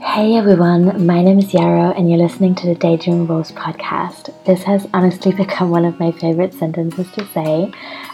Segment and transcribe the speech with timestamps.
[0.00, 4.32] Hey everyone, my name is Yarrow, and you're listening to the Daydream Rose podcast.
[4.44, 7.72] This has honestly become one of my favorite sentences to say,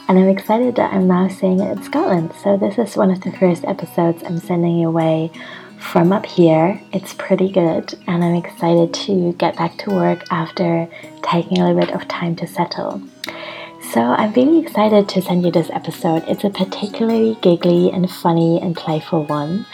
[0.09, 2.33] and I'm excited that I'm now saying it in Scotland.
[2.43, 5.31] So, this is one of the first episodes I'm sending your way
[5.79, 6.81] from up here.
[6.95, 10.89] It's pretty good, and I'm excited to get back to work after
[11.23, 13.03] taking a little bit of time to settle.
[13.93, 16.25] So, I'm really excited to send you this episode.
[16.27, 19.67] It's a particularly giggly and funny and playful one.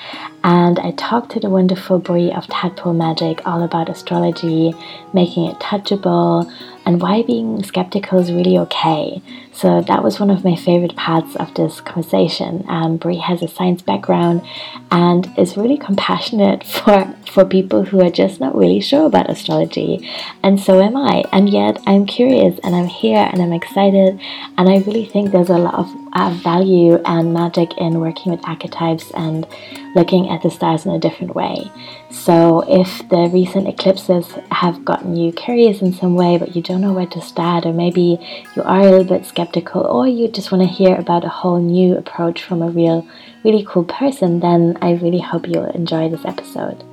[0.43, 4.73] And I talked to the wonderful Brie of Tadpole Magic all about astrology,
[5.13, 6.51] making it touchable,
[6.87, 9.23] and why being skeptical is really okay.
[9.53, 12.65] So that was one of my favorite parts of this conversation.
[12.69, 14.43] Um, Brie has a science background
[14.91, 20.09] and is really compassionate for, for people who are just not really sure about astrology.
[20.43, 21.25] And so am I.
[21.33, 24.19] And yet I'm curious and I'm here and I'm excited.
[24.57, 28.41] And I really think there's a lot of uh, value and magic in working with
[28.49, 29.47] archetypes and
[29.95, 31.71] looking at the stars in a different way.
[32.11, 36.81] So, if the recent eclipses have gotten you curious in some way, but you don't
[36.81, 38.19] know where to start, or maybe
[38.55, 41.61] you are a little bit skeptical, or you just want to hear about a whole
[41.61, 43.07] new approach from a real,
[43.45, 46.85] really cool person, then I really hope you'll enjoy this episode.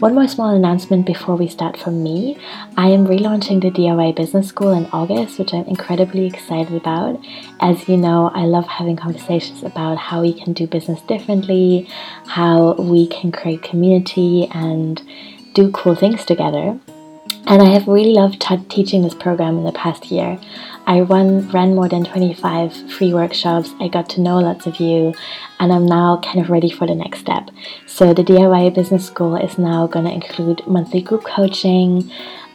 [0.00, 2.38] One more small announcement before we start from me.
[2.74, 7.22] I am relaunching the DIY Business School in August, which I'm incredibly excited about.
[7.60, 11.86] As you know, I love having conversations about how we can do business differently,
[12.26, 15.02] how we can create community and
[15.52, 16.80] do cool things together.
[17.46, 20.38] And I have really loved t- teaching this program in the past year.
[20.86, 23.70] I run, ran more than 25 free workshops.
[23.80, 25.14] I got to know lots of you,
[25.58, 27.50] and I'm now kind of ready for the next step.
[27.86, 32.10] So, the DIY Business School is now going to include monthly group coaching,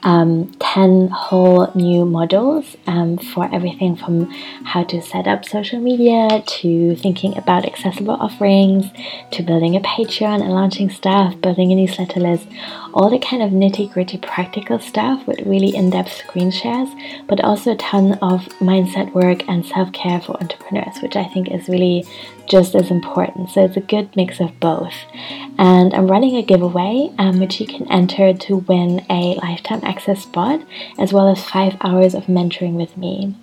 [0.06, 4.30] um, 10 whole new modules um, for everything from
[4.64, 8.86] how to set up social media to thinking about accessible offerings
[9.32, 12.48] to building a Patreon and launching stuff, building a newsletter list,
[12.96, 16.88] all the kind of nitty gritty practical stuff with really in depth screen shares,
[17.28, 21.52] but also a ton of mindset work and self care for entrepreneurs, which I think
[21.52, 22.06] is really
[22.48, 23.50] just as important.
[23.50, 24.94] So it's a good mix of both.
[25.58, 30.24] And I'm running a giveaway, um, which you can enter to win a lifetime access
[30.24, 30.62] spot
[30.98, 33.36] as well as five hours of mentoring with me.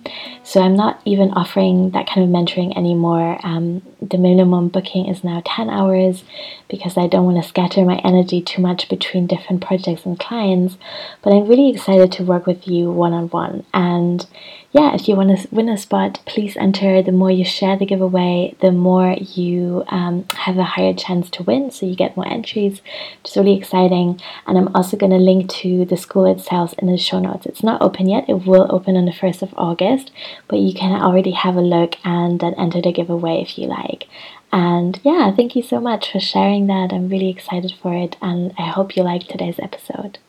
[0.43, 3.39] So I'm not even offering that kind of mentoring anymore.
[3.43, 6.23] Um, the minimum booking is now 10 hours
[6.69, 10.77] because I don't want to scatter my energy too much between different projects and clients.
[11.21, 13.65] But I'm really excited to work with you one on one.
[13.73, 14.25] And
[14.71, 17.03] yeah, if you want to win a spot, please enter.
[17.03, 21.43] The more you share the giveaway, the more you um, have a higher chance to
[21.43, 21.69] win.
[21.69, 22.81] So you get more entries,
[23.21, 24.19] which is really exciting.
[24.47, 27.45] And I'm also going to link to the school itself in the show notes.
[27.45, 30.11] It's not open yet, it will open on the 1st of August,
[30.47, 34.07] but you can already have a look and then enter the giveaway if you like.
[34.53, 36.93] And yeah, thank you so much for sharing that.
[36.93, 40.19] I'm really excited for it, and I hope you like today's episode.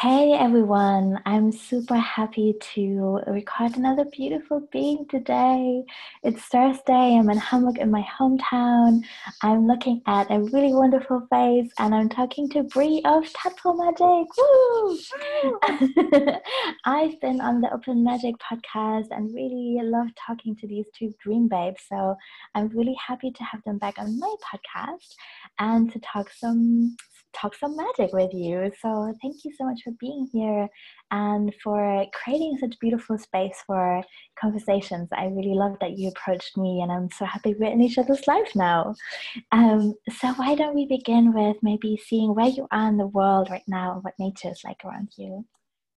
[0.00, 5.84] Hey everyone, I'm super happy to record another beautiful being today.
[6.24, 9.04] It's Thursday, I'm in Hamburg in my hometown.
[9.42, 14.26] I'm looking at a really wonderful face and I'm talking to Brie of Tadpole Magic.
[14.38, 14.98] Woo!
[16.84, 21.46] I've been on the Open Magic podcast and really love talking to these two dream
[21.46, 21.82] babes.
[21.88, 22.16] So
[22.56, 25.14] I'm really happy to have them back on my podcast
[25.60, 26.96] and to talk some
[27.32, 28.70] talk some magic with you.
[28.80, 30.68] So thank you so much for being here
[31.10, 34.02] and for creating such beautiful space for
[34.40, 35.08] conversations.
[35.12, 38.26] I really love that you approached me, and I'm so happy we're in each other's
[38.26, 38.94] life now.
[39.50, 43.48] Um, so why don't we begin with maybe seeing where you are in the world
[43.50, 45.44] right now and what nature is like around you?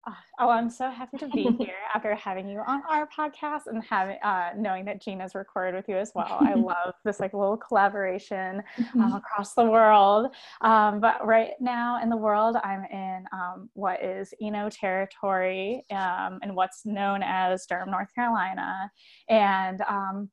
[0.08, 3.82] Ah, oh, I'm so happy to be here after having you on our podcast and
[3.82, 6.38] having uh, knowing that Gina's recorded with you as well.
[6.40, 8.62] I love this like little collaboration
[8.94, 10.32] um, across the world.
[10.60, 16.38] Um, but right now in the world, I'm in um, what is Eno territory um,
[16.40, 18.92] and what's known as Durham, North Carolina,
[19.28, 20.30] and um,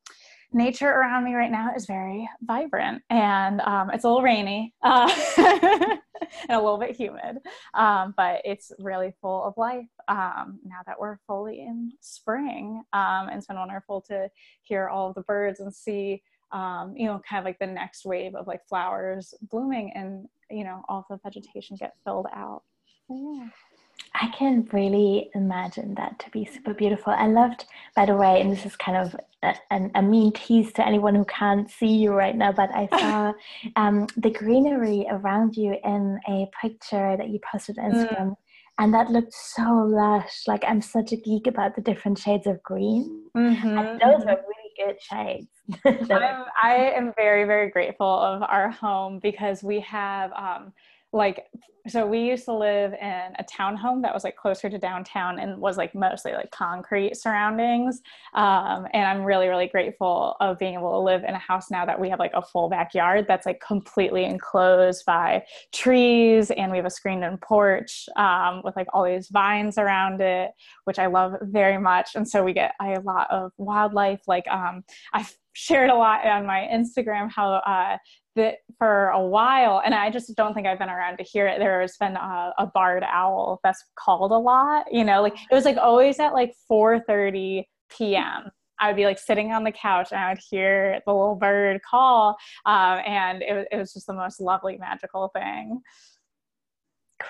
[0.53, 5.11] nature around me right now is very vibrant and um, it's a little rainy uh,
[5.37, 5.99] and
[6.49, 7.37] a little bit humid
[7.73, 13.29] um, but it's really full of life um, now that we're fully in spring um,
[13.29, 14.29] it's been wonderful to
[14.61, 18.05] hear all of the birds and see um, you know kind of like the next
[18.05, 22.61] wave of like flowers blooming and you know all the vegetation get filled out.
[23.09, 23.49] Yeah
[24.15, 27.13] I can really imagine that to be super beautiful.
[27.13, 27.65] I loved,
[27.95, 31.15] by the way, and this is kind of a, a, a mean tease to anyone
[31.15, 33.33] who can't see you right now, but I saw
[33.75, 38.29] um, the greenery around you in a picture that you posted on Instagram.
[38.29, 38.35] Mm.
[38.79, 40.43] And that looked so lush.
[40.47, 43.29] Like I'm such a geek about the different shades of green.
[43.35, 43.77] Mm-hmm.
[43.77, 45.47] And those are really good shades.
[45.85, 50.73] I am very, very grateful of our home because we have um,
[51.13, 51.45] like
[51.87, 55.59] so we used to live in a townhome that was like closer to downtown and
[55.59, 58.01] was like mostly like concrete surroundings.
[58.33, 61.85] Um, and i'm really really grateful of being able to live in a house now
[61.85, 65.43] that we have like a full backyard that's like completely enclosed by
[65.73, 70.21] trees and we have a screened in porch um, with like all these vines around
[70.21, 70.51] it
[70.85, 72.15] which i love very much.
[72.15, 74.83] And so we get a lot of wildlife like um,
[75.13, 77.97] i shared a lot on my Instagram how uh,
[78.35, 81.59] that for a while, and I just don't think I've been around to hear it.
[81.59, 84.85] There's been a, a barred owl that's called a lot.
[84.91, 87.65] You know, like it was like always at like 4:30
[87.97, 88.51] p.m.
[88.79, 91.81] I would be like sitting on the couch and I would hear the little bird
[91.89, 92.35] call,
[92.65, 95.81] um, and it, it was just the most lovely, magical thing.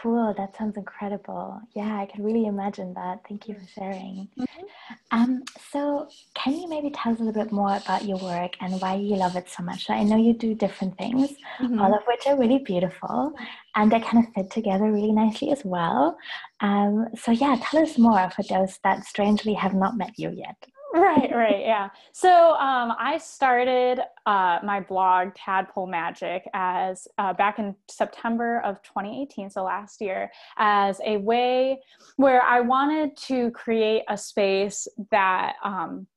[0.02, 0.34] Cool.
[0.38, 1.62] That sounds incredible.
[1.76, 3.22] Yeah, I can really imagine that.
[3.28, 4.28] Thank you for sharing.
[4.40, 4.64] Mm-hmm.
[5.12, 8.82] Um, so, can you maybe tell us a little bit more about your work and
[8.82, 9.90] why you love it so much?
[9.90, 11.80] I know you do different things, mm-hmm.
[11.80, 13.34] all of which are really beautiful,
[13.76, 16.18] and they kind of fit together really nicely as well.
[16.60, 20.58] Um, so, yeah, tell us more for those that strangely have not met you yet
[20.94, 21.90] right right yeah.
[22.12, 28.82] So um, i started uh, my blog tadpole magic as uh, back in september of
[28.84, 31.80] 2018 so last year as a way
[32.18, 36.08] where i wanted to create a space that um,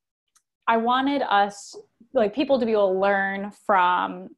[0.67, 1.75] i wanted us
[2.13, 4.29] like people to be able to learn from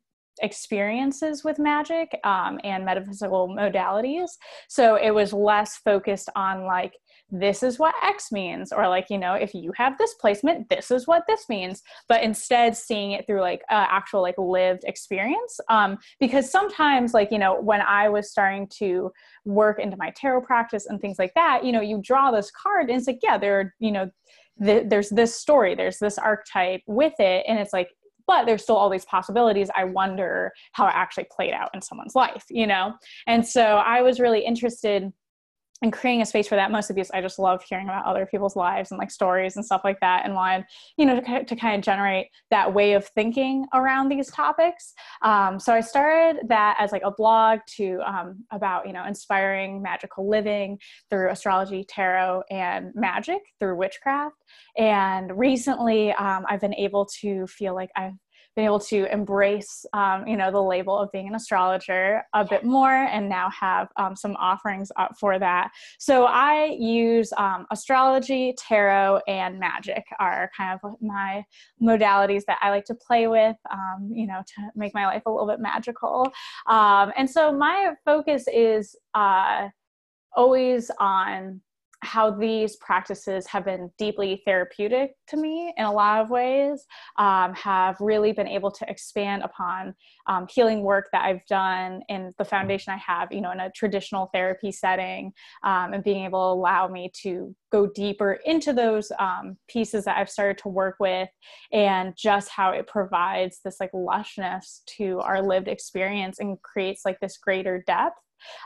[0.41, 4.29] experiences with magic um, and metaphysical modalities.
[4.67, 6.93] So it was less focused on like
[7.31, 10.91] this is what X means, or like, you know, if you have this placement, this
[10.91, 15.59] is what this means, but instead seeing it through like uh, actual like lived experience.
[15.69, 19.11] Um, because sometimes, like, you know, when I was starting to
[19.45, 22.89] work into my tarot practice and things like that, you know, you draw this card
[22.89, 24.09] and it's like, yeah, there you know,
[24.63, 27.89] th- there's this story, there's this archetype with it, and it's like,
[28.27, 29.69] but there's still all these possibilities.
[29.75, 32.93] I wonder how it actually played out in someone's life, you know?
[33.25, 35.11] And so I was really interested
[35.81, 38.55] and creating a space for that mostly because I just love hearing about other people's
[38.55, 40.65] lives and like stories and stuff like that and wanted
[40.97, 44.93] you know to, to kind of generate that way of thinking around these topics.
[45.21, 49.81] Um, so I started that as like a blog to um, about you know inspiring
[49.81, 50.79] magical living
[51.09, 54.35] through astrology tarot and magic through witchcraft.
[54.77, 58.13] And recently um, I've been able to feel like I've
[58.59, 62.65] been able to embrace, um, you know, the label of being an astrologer a bit
[62.65, 65.71] more, and now have um, some offerings up for that.
[65.97, 71.43] So I use um, astrology, tarot, and magic are kind of my
[71.81, 75.31] modalities that I like to play with, um, you know, to make my life a
[75.31, 76.29] little bit magical.
[76.67, 79.69] Um, and so my focus is uh,
[80.35, 81.61] always on
[82.01, 86.85] how these practices have been deeply therapeutic to me in a lot of ways,
[87.17, 89.93] um, have really been able to expand upon
[90.27, 93.71] um, healing work that I've done in the foundation I have, you know, in a
[93.71, 99.11] traditional therapy setting, um, and being able to allow me to go deeper into those
[99.19, 101.29] um, pieces that I've started to work with,
[101.73, 107.19] and just how it provides this like lushness to our lived experience and creates like
[107.19, 108.15] this greater depth.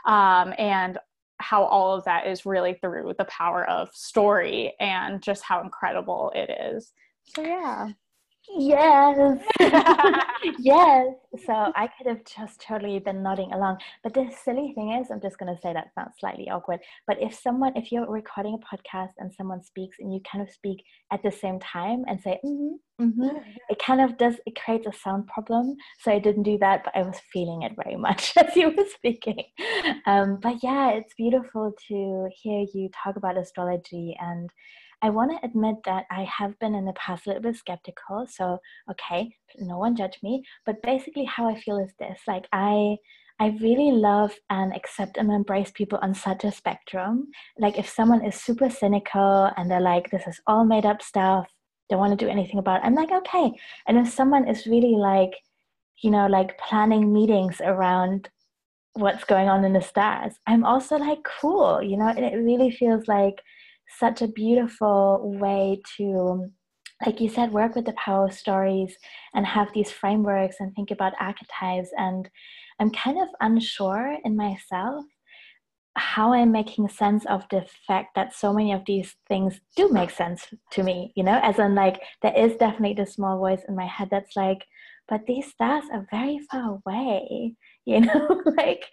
[0.06, 0.98] Um, and
[1.44, 6.32] how all of that is really through the power of story and just how incredible
[6.34, 6.92] it is.
[7.24, 7.90] So yeah.
[8.48, 9.38] Yes.
[10.58, 11.06] yes.
[11.44, 13.78] So I could have just totally been nodding along.
[14.02, 16.80] But the silly thing is, I'm just going to say that sounds slightly awkward.
[17.06, 20.52] But if someone, if you're recording a podcast and someone speaks and you kind of
[20.52, 23.38] speak at the same time and say, mm-hmm, mm-hmm,
[23.70, 25.74] it kind of does, it creates a sound problem.
[26.00, 28.84] So I didn't do that, but I was feeling it very much as you were
[28.94, 29.42] speaking.
[30.06, 34.50] Um, but yeah, it's beautiful to hear you talk about astrology and
[35.04, 38.26] I want to admit that I have been in the past a little bit skeptical.
[38.26, 38.58] So,
[38.90, 40.42] okay, no one judge me.
[40.64, 42.96] But basically, how I feel is this like, I.
[43.40, 47.26] I really love and accept and embrace people on such a spectrum.
[47.58, 51.48] Like, if someone is super cynical and they're like, this is all made up stuff,
[51.90, 53.50] don't want to do anything about it, I'm like, okay.
[53.88, 55.32] And if someone is really like,
[56.00, 58.30] you know, like planning meetings around
[58.92, 62.70] what's going on in the stars, I'm also like, cool, you know, and it really
[62.70, 63.42] feels like
[63.98, 66.50] such a beautiful way to
[67.04, 68.96] like you said work with the power stories
[69.34, 71.90] and have these frameworks and think about archetypes.
[71.96, 72.28] And
[72.80, 75.04] i'm kind of unsure in myself
[75.96, 80.10] how i'm making sense of the fact that so many of these things do make
[80.10, 83.76] sense to me you know as in like there is definitely the small voice in
[83.76, 84.64] my head that's like
[85.08, 87.54] but these stars are very far away
[87.86, 88.86] you know like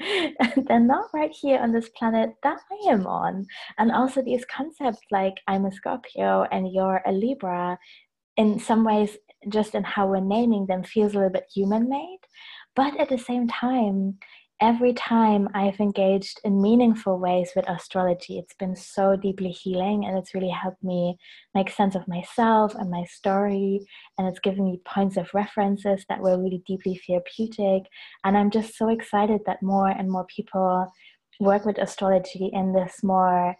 [0.68, 3.46] they're not right here on this planet that i am on
[3.78, 7.78] and also these concepts like i'm a scorpio and you're a libra
[8.38, 9.18] in some ways,
[9.50, 12.20] just in how we're naming them, feels a little bit human made.
[12.76, 14.18] But at the same time,
[14.62, 20.16] every time I've engaged in meaningful ways with astrology, it's been so deeply healing and
[20.18, 21.18] it's really helped me
[21.56, 23.82] make sense of myself and my story.
[24.18, 27.90] And it's given me points of references that were really deeply therapeutic.
[28.24, 30.92] And I'm just so excited that more and more people
[31.40, 33.56] work with astrology in this more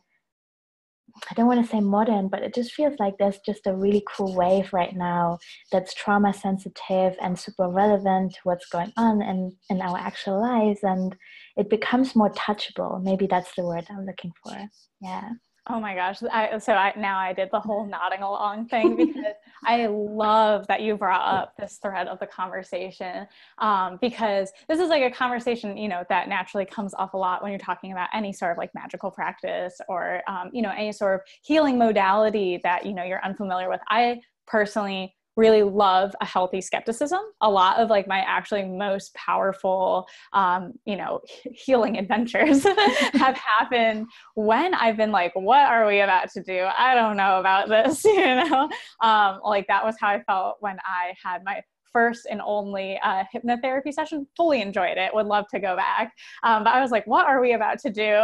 [1.30, 4.04] I don't want to say modern, but it just feels like there's just a really
[4.08, 5.40] cool wave right now
[5.72, 10.80] that's trauma sensitive and super relevant to what's going on in, in our actual lives.
[10.84, 11.16] And
[11.58, 13.02] it becomes more touchable.
[13.04, 14.58] Maybe that's the word I'm looking for.
[15.02, 15.30] Yeah.
[15.74, 16.22] Oh my gosh.
[16.30, 19.36] I, so I, now I did the whole nodding along thing because
[19.66, 23.26] I love that you brought up this thread of the conversation
[23.60, 27.42] um, because this is like a conversation, you know, that naturally comes up a lot
[27.42, 30.92] when you're talking about any sort of like magical practice or, um, you know, any
[30.92, 33.80] sort of healing modality that, you know, you're unfamiliar with.
[33.90, 37.22] I personally really love a healthy skepticism.
[37.42, 41.22] A lot of like my actually most powerful, um, you know,
[41.54, 42.64] healing adventures
[43.14, 46.68] have happened when I've been like, what are we about to do?
[46.78, 48.70] I don't know about this, you know?
[49.02, 51.62] Um, like that was how I felt when I had my
[51.92, 54.26] first and only uh, hypnotherapy session.
[54.38, 55.14] Fully enjoyed it.
[55.14, 56.14] Would love to go back.
[56.44, 58.16] Um, but I was like, what are we about to do?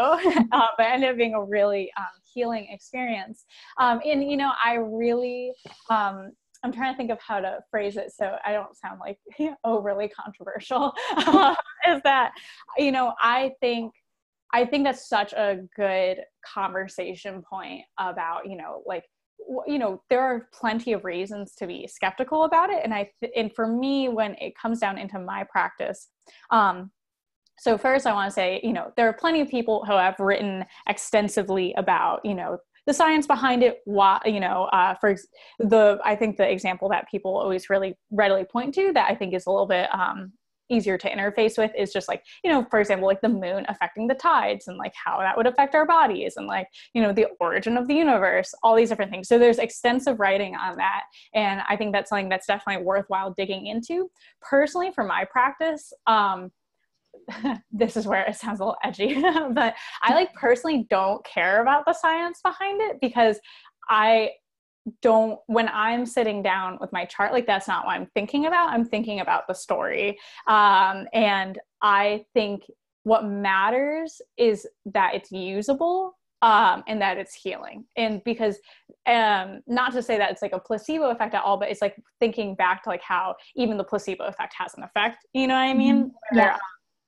[0.51, 3.45] um, but ended up being a really um, healing experience.
[3.77, 5.51] Um, and, you know, I really,
[5.89, 6.31] um,
[6.63, 9.19] I'm trying to think of how to phrase it so I don't sound like
[9.63, 10.93] overly controversial.
[11.87, 12.31] is that
[12.77, 13.93] you know I think
[14.53, 19.03] I think that's such a good conversation point about you know like
[19.67, 23.53] you know there are plenty of reasons to be skeptical about it and I and
[23.53, 26.09] for me when it comes down into my practice
[26.51, 26.91] um
[27.59, 30.19] so first i want to say you know there are plenty of people who have
[30.19, 35.15] written extensively about you know the science behind it why you know uh, for
[35.59, 39.33] the i think the example that people always really readily point to that i think
[39.33, 40.31] is a little bit um,
[40.69, 44.07] easier to interface with is just like you know for example like the moon affecting
[44.07, 47.27] the tides and like how that would affect our bodies and like you know the
[47.39, 49.27] origin of the universe all these different things.
[49.27, 51.03] So there's extensive writing on that
[51.33, 54.09] and i think that's something that's definitely worthwhile digging into.
[54.41, 56.51] Personally for my practice um,
[57.71, 61.85] this is where it sounds a little edgy, but I like personally don't care about
[61.85, 63.39] the science behind it because
[63.89, 64.31] I
[65.01, 68.69] don't when i'm sitting down with my chart like that's not what i'm thinking about
[68.69, 70.17] i'm thinking about the story
[70.47, 72.63] um, and i think
[73.03, 78.59] what matters is that it's usable um, and that it's healing and because
[79.07, 81.95] um, not to say that it's like a placebo effect at all but it's like
[82.19, 85.61] thinking back to like how even the placebo effect has an effect you know what
[85.61, 86.37] i mean mm-hmm.
[86.37, 86.43] yeah.
[86.43, 86.59] Where,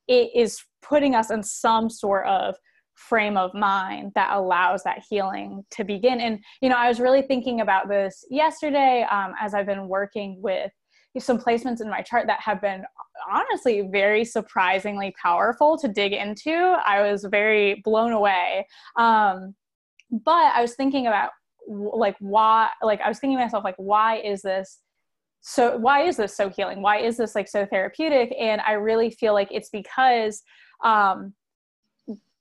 [0.10, 2.56] it is putting us in some sort of
[2.96, 6.20] frame of mind that allows that healing to begin.
[6.20, 10.42] And, you know, I was really thinking about this yesterday um, as I've been working
[10.42, 10.72] with
[11.18, 12.84] some placements in my chart that have been
[13.32, 16.52] honestly very surprisingly powerful to dig into.
[16.52, 18.68] I was very blown away.
[18.98, 19.56] Um,
[20.12, 21.32] but I was thinking about
[21.68, 24.80] like why, like, I was thinking to myself, like, why is this?
[25.42, 26.82] So why is this so healing?
[26.82, 28.36] Why is this like so therapeutic?
[28.40, 30.44] And i really feel like it's because
[30.84, 31.34] um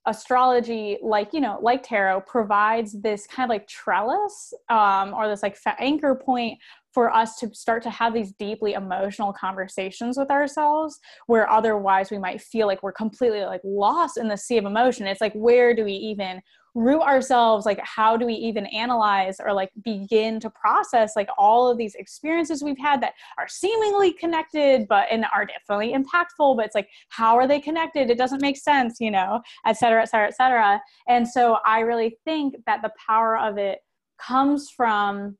[0.07, 5.43] astrology like you know like tarot provides this kind of like trellis um, or this
[5.43, 6.59] like anchor point
[6.95, 12.19] for us to start to have these deeply emotional conversations with ourselves where otherwise we
[12.19, 15.07] might feel like we're completely like lost in the sea of emotion.
[15.07, 16.41] It's like where do we even
[16.75, 21.69] root ourselves like how do we even analyze or like begin to process like all
[21.69, 26.67] of these experiences we've had that are seemingly connected but and are definitely impactful but
[26.67, 28.11] it's like how are they connected?
[28.11, 30.81] It doesn't make sense you know et cetera et cetera et cetera.
[31.09, 33.81] And so i really think that the power of it
[34.19, 35.37] comes from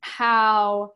[0.00, 0.92] how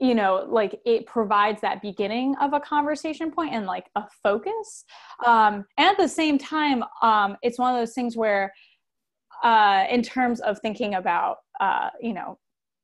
[0.00, 4.84] you know like it provides that beginning of a conversation point and like a focus.
[5.26, 8.52] Um and at the same time um it's one of those things where
[9.42, 12.38] uh, in terms of thinking about uh, you know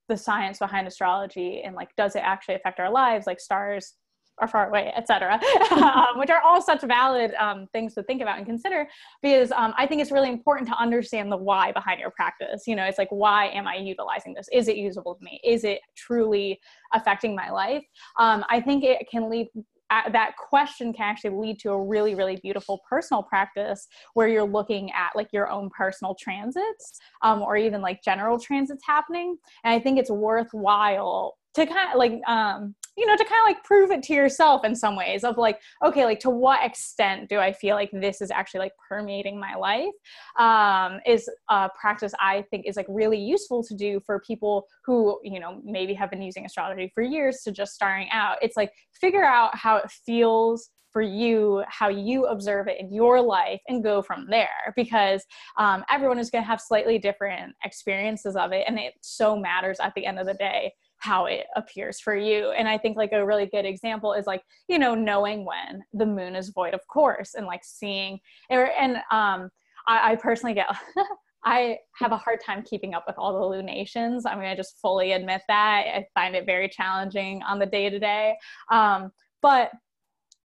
[0.08, 3.26] the science behind astrology and like does it actually affect our lives?
[3.26, 3.94] Like stars
[4.38, 5.38] are far away etc
[5.70, 8.86] um, which are all such valid um, things to think about and consider
[9.22, 12.62] because um, i think it's really important to understand the why behind your practice.
[12.66, 14.48] You know it's like why am i utilizing this?
[14.52, 15.40] Is it usable to me?
[15.44, 16.58] Is it truly
[16.92, 17.84] affecting my life?
[18.18, 19.48] Um, i think it can lead
[19.90, 24.90] that question can actually lead to a really really beautiful personal practice where you're looking
[24.92, 29.36] at like your own personal transits um, or even like general transits happening.
[29.64, 33.48] And i think it's worthwhile to kind of like um, you know to kind of
[33.48, 37.28] like prove it to yourself in some ways of like okay like to what extent
[37.28, 39.92] do i feel like this is actually like permeating my life
[40.38, 45.18] um, is a practice i think is like really useful to do for people who
[45.24, 48.36] you know maybe have been using astrology for years to just starting out.
[48.42, 53.20] It's like figure out how it feels for you how you observe it in your
[53.20, 55.24] life and go from there because
[55.58, 59.78] um, everyone is going to have slightly different experiences of it and it so matters
[59.80, 60.72] at the end of the day
[61.04, 64.42] how it appears for you and i think like a really good example is like
[64.68, 68.18] you know knowing when the moon is void of course and like seeing
[68.50, 69.50] and um
[69.86, 70.66] I, I personally get
[71.46, 74.24] I have a hard time keeping up with all the lunations.
[74.24, 75.84] I'm going to just fully admit that.
[75.94, 78.34] I find it very challenging on the day to day.
[79.42, 79.70] But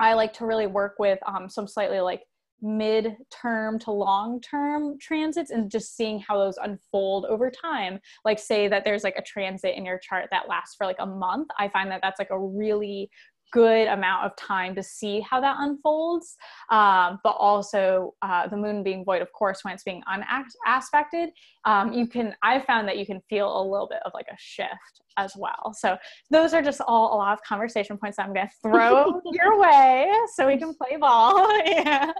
[0.00, 2.22] I like to really work with um, some slightly like
[2.60, 8.00] mid-term to long-term transits and just seeing how those unfold over time.
[8.24, 11.06] Like say that there's like a transit in your chart that lasts for like a
[11.06, 13.10] month i find that that's like a really
[13.52, 16.36] good amount of time to see how that unfolds.
[16.70, 21.30] Um, but also uh, the moon being void, of course, when it's being unaspected,
[21.64, 24.36] um, you can, I found that you can feel a little bit of like a
[24.38, 25.74] shift as well.
[25.76, 25.98] So
[26.30, 30.10] those are just all a lot of conversation points I'm going to throw your way
[30.34, 31.60] so we can play ball.
[31.66, 32.12] yeah.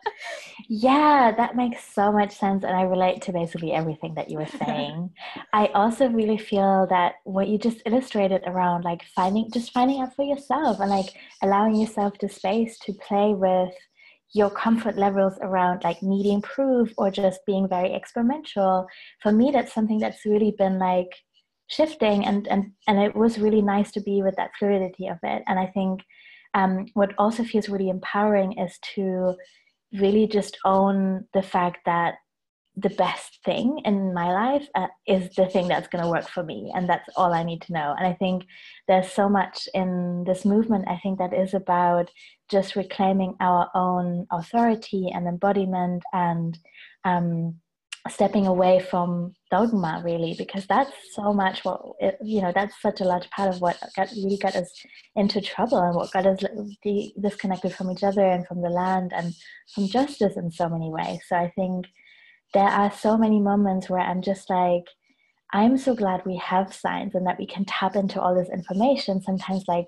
[0.68, 2.62] Yeah, that makes so much sense.
[2.62, 5.10] And I relate to basically everything that you were saying.
[5.54, 10.14] I also really feel that what you just illustrated around like finding, just finding out
[10.14, 13.72] for yourself and like allowing yourself the space to play with
[14.34, 18.86] your comfort levels around like needing proof or just being very experimental
[19.22, 21.08] for me that's something that's really been like
[21.68, 25.42] shifting and and and it was really nice to be with that fluidity of it
[25.46, 26.02] and i think
[26.54, 29.34] um, what also feels really empowering is to
[29.92, 32.14] really just own the fact that
[32.76, 36.44] the best thing in my life uh, is the thing that's going to work for
[36.44, 37.94] me and that's all i need to know.
[37.98, 38.44] And i think
[38.86, 42.10] there's so much in this movement i think that is about
[42.48, 46.58] just reclaiming our own authority and embodiment and
[47.04, 47.56] um,
[48.12, 53.00] stepping away from dogma really because that's so much what it, you know that's such
[53.00, 54.72] a large part of what got, really got us
[55.16, 56.42] into trouble and what got us
[57.20, 59.34] disconnected from each other and from the land and
[59.74, 61.86] from justice in so many ways so i think
[62.54, 64.84] there are so many moments where I'm just like,
[65.52, 69.22] I'm so glad we have science and that we can tap into all this information.
[69.22, 69.86] Sometimes, like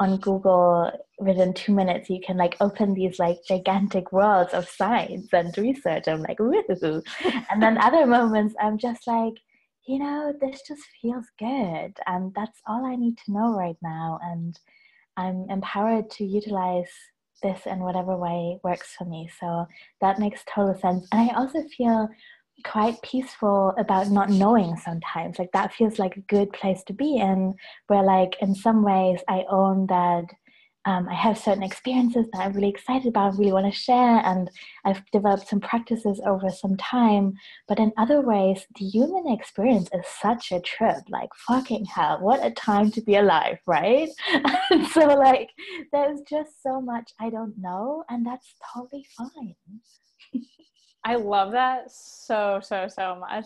[0.00, 5.28] on Google, within two minutes, you can like open these like gigantic worlds of science
[5.32, 6.06] and research.
[6.06, 7.02] I'm like, woohoo.
[7.50, 9.34] and then other moments, I'm just like,
[9.86, 11.94] you know, this just feels good.
[12.06, 14.20] And that's all I need to know right now.
[14.22, 14.58] And
[15.16, 16.90] I'm empowered to utilize
[17.42, 19.28] this in whatever way works for me.
[19.40, 19.66] So
[20.00, 21.08] that makes total sense.
[21.10, 22.08] And I also feel
[22.64, 25.38] quite peaceful about not knowing sometimes.
[25.38, 27.54] Like that feels like a good place to be in,
[27.86, 30.24] where like in some ways I own that
[30.88, 34.22] um, I have certain experiences that I'm really excited about, I really want to share,
[34.24, 34.50] and
[34.86, 37.34] I've developed some practices over some time.
[37.66, 40.96] But in other ways, the human experience is such a trip.
[41.10, 44.08] Like, fucking hell, what a time to be alive, right?
[44.92, 45.50] so, like,
[45.92, 49.56] there's just so much I don't know, and that's totally fine.
[51.04, 53.44] I love that so, so, so much.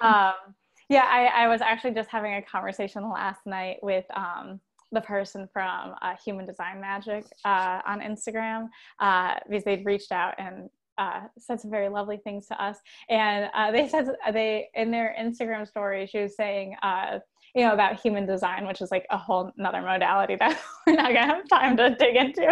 [0.00, 0.54] Um,
[0.88, 4.04] yeah, I, I was actually just having a conversation last night with.
[4.14, 4.60] Um,
[4.94, 8.68] the person from uh, Human Design Magic uh, on Instagram
[9.00, 12.76] uh, because they'd reached out and uh, said some very lovely things to us.
[13.08, 17.20] And uh, they said they in their Instagram story, she was saying uh,
[17.54, 21.12] you know, about human design, which is like a whole another modality that we're not
[21.12, 22.42] gonna have time to dig into.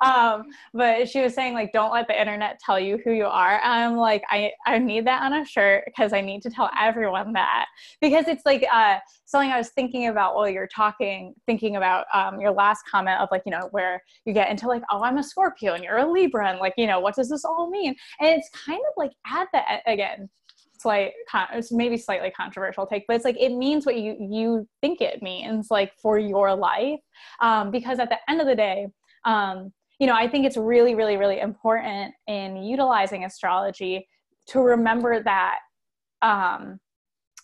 [0.06, 3.60] Um, but she was saying like, don't let the internet tell you who you are.
[3.62, 6.70] And I'm like, I, I need that on a shirt because I need to tell
[6.78, 7.66] everyone that
[8.00, 12.40] because it's like uh, something I was thinking about while you're talking, thinking about um,
[12.40, 15.22] your last comment of like, you know, where you get into like, oh, I'm a
[15.22, 17.94] Scorpio and you're a Libra and like, you know, what does this all mean?
[18.20, 20.28] And it's kind of like at the again,
[20.86, 21.12] slight
[21.52, 25.20] it's maybe slightly controversial take but it's like it means what you you think it
[25.20, 27.00] means like for your life.
[27.40, 28.86] Um, because at the end of the day
[29.24, 34.06] um, you know i think it's really really really important in utilizing astrology
[34.46, 35.58] to remember that
[36.22, 36.78] um,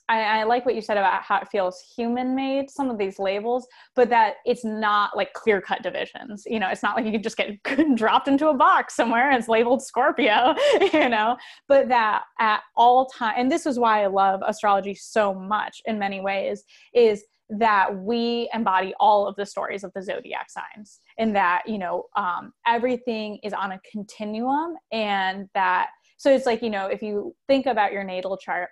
[0.08, 3.18] I, I, like what you said about how it feels human made, some of these
[3.18, 6.42] labels, but that it's not like clear cut divisions.
[6.46, 7.62] You know, it's not like you can just get
[7.94, 10.54] dropped into a box somewhere and it's labeled Scorpio,
[10.92, 11.36] you know,
[11.68, 15.98] but that at all time, and this is why I love astrology so much in
[15.98, 17.24] many ways, is
[17.58, 22.04] that we embody all of the stories of the zodiac signs and that, you know,
[22.16, 27.34] um, everything is on a continuum and that, so it's like, you know, if you
[27.48, 28.70] think about your natal chart,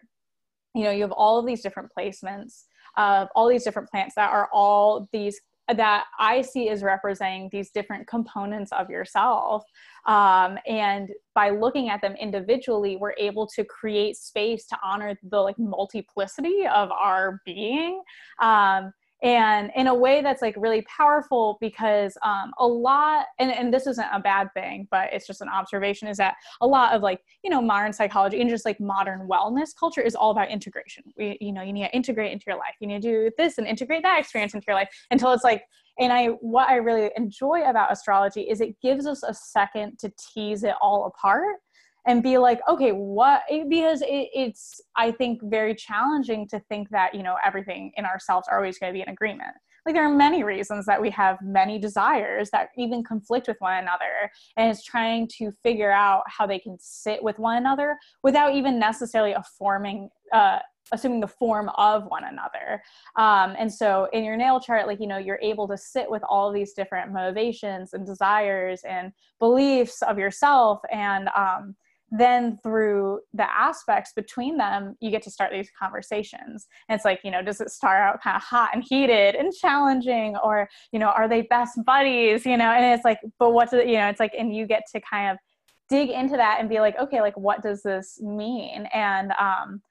[0.75, 2.65] you know you have all of these different placements
[2.97, 5.41] of all these different plants that are all these
[5.77, 9.65] that I see as representing these different components of yourself.
[10.07, 15.39] Um, and by looking at them individually, we're able to create space to honor the
[15.39, 18.03] like multiplicity of our being.
[18.41, 23.73] Um, and in a way that's like really powerful because um, a lot and, and
[23.73, 27.03] this isn't a bad thing but it's just an observation is that a lot of
[27.03, 31.05] like you know modern psychology and just like modern wellness culture is all about integration.
[31.17, 32.75] We you know you need to integrate into your life.
[32.81, 35.65] You need to do this and integrate that experience into your life until it's like
[35.99, 40.13] and i what i really enjoy about astrology is it gives us a second to
[40.19, 41.57] tease it all apart
[42.07, 47.15] and be like okay what because it, it's i think very challenging to think that
[47.15, 49.53] you know everything in ourselves are always going to be in agreement.
[49.87, 53.79] Like there are many reasons that we have many desires that even conflict with one
[53.79, 58.55] another and it's trying to figure out how they can sit with one another without
[58.55, 60.59] even necessarily forming uh,
[60.93, 62.83] assuming the form of one another.
[63.17, 66.23] Um, and so in your natal chart like you know you're able to sit with
[66.29, 71.75] all these different motivations and desires and beliefs of yourself and um,
[72.11, 76.66] then through the aspects between them you get to start these conversations.
[76.88, 79.53] And it's like you know does it start out kind of hot and heated and
[79.53, 80.37] challenging?
[80.42, 82.44] Or you know are they best buddies?
[82.44, 84.83] You know and it's like but what does you know it's like and you get
[84.92, 85.38] to kind of
[85.88, 88.87] dig into that and be like okay like what does this mean?
[88.92, 89.83] And um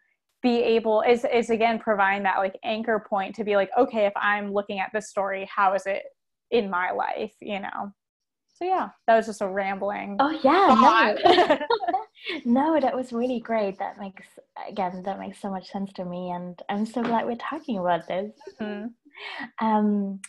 [0.42, 4.14] be able is is again providing that like anchor point to be like okay if
[4.16, 6.04] i'm looking at this story how is it
[6.52, 7.34] in my life?
[7.42, 7.94] You know?
[8.48, 11.58] So yeah that was just a rambling oh yeah no.
[12.46, 13.78] no that was really great.
[13.80, 14.28] That makes
[14.68, 18.08] again that makes so much sense to me and i'm so glad we're talking about
[18.08, 18.32] this.
[18.62, 19.66] Mm-hmm.
[19.66, 20.20] um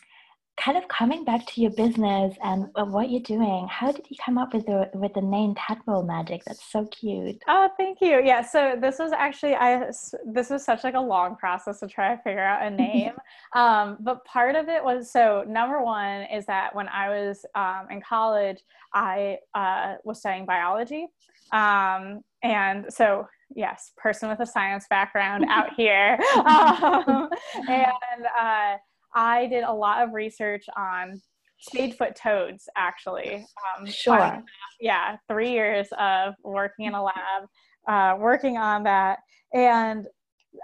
[0.59, 4.37] kind of coming back to your business and what you're doing how did you come
[4.37, 6.42] up with the with the name tadpole magic?
[6.44, 7.42] That's so cute.
[7.48, 8.20] Oh thank you.
[8.22, 9.90] Yeah so this was actually i
[10.33, 13.12] this was such like a long process to try to figure out a name.
[13.55, 17.87] Um, but part of it was so number one is that when i was um,
[17.90, 18.59] in college
[18.92, 21.09] i uh, was studying biology
[21.53, 27.29] um, and so yes person with a science background out here um,
[27.69, 28.77] and uh,
[29.15, 31.21] I did a lot of research on
[31.61, 33.47] spadefoot toads, actually.
[33.79, 34.43] Um, sure.
[34.81, 37.45] yeah, three years of working in a lab,
[37.89, 39.19] uh, working on that.
[39.53, 40.07] And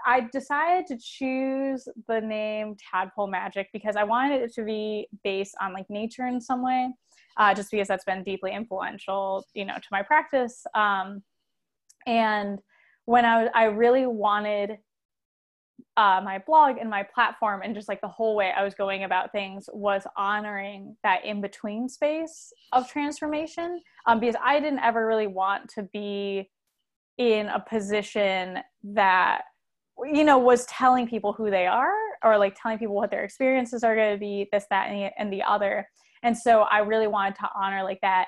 [0.05, 5.55] I decided to choose the name Tadpole Magic because I wanted it to be based
[5.61, 6.89] on like nature in some way,
[7.37, 10.65] uh, just because that's been deeply influential, you know, to my practice.
[10.73, 11.21] Um,
[12.05, 12.59] and
[13.05, 14.77] when I was, I really wanted
[15.95, 19.03] uh, my blog and my platform and just like the whole way I was going
[19.03, 25.05] about things was honoring that in between space of transformation um, because I didn't ever
[25.07, 26.49] really want to be
[27.17, 29.41] in a position that
[30.03, 33.83] you know was telling people who they are or like telling people what their experiences
[33.83, 35.87] are going to be this that and the, and the other
[36.23, 38.27] and so I really wanted to honor like that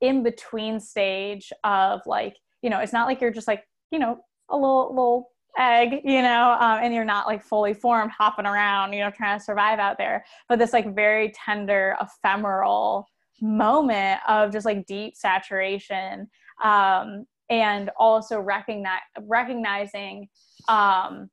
[0.00, 4.18] in between stage of like you know it's not like you're just like you know
[4.48, 8.92] a little little egg, you know, um, and you're not like fully formed, hopping around,
[8.92, 10.24] you know, trying to survive out there.
[10.48, 13.06] But this like very tender, ephemeral
[13.40, 16.28] moment of just like deep saturation,
[16.62, 20.28] um, and also recognize recognizing
[20.68, 21.30] um,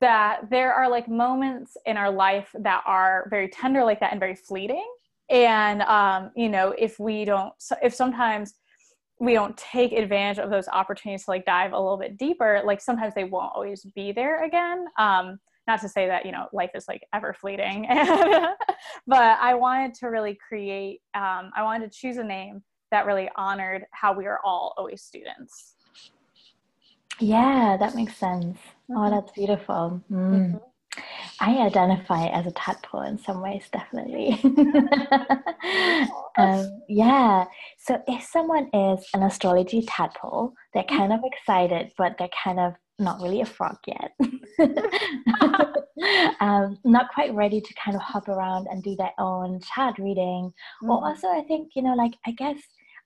[0.00, 4.20] that there are like moments in our life that are very tender like that and
[4.20, 4.86] very fleeting.
[5.30, 8.54] And um, you know, if we don't, if sometimes
[9.20, 12.80] we don't take advantage of those opportunities to like dive a little bit deeper like
[12.80, 16.70] sometimes they won't always be there again um not to say that you know life
[16.74, 17.86] is like ever fleeting
[19.06, 23.28] but i wanted to really create um i wanted to choose a name that really
[23.36, 25.74] honored how we are all always students
[27.20, 28.58] yeah that makes sense
[28.90, 29.14] oh, mm-hmm.
[29.14, 30.16] that's beautiful mm.
[30.16, 30.56] mm-hmm.
[31.40, 34.40] I identify as a tadpole in some ways, definitely.
[36.36, 37.44] um, yeah.
[37.78, 40.96] So if someone is an astrology tadpole, they're mm.
[40.96, 44.12] kind of excited, but they're kind of not really a frog yet.
[46.40, 50.52] um, not quite ready to kind of hop around and do their own chart reading.
[50.82, 50.90] Mm-hmm.
[50.90, 52.58] Or also, I think, you know, like, I guess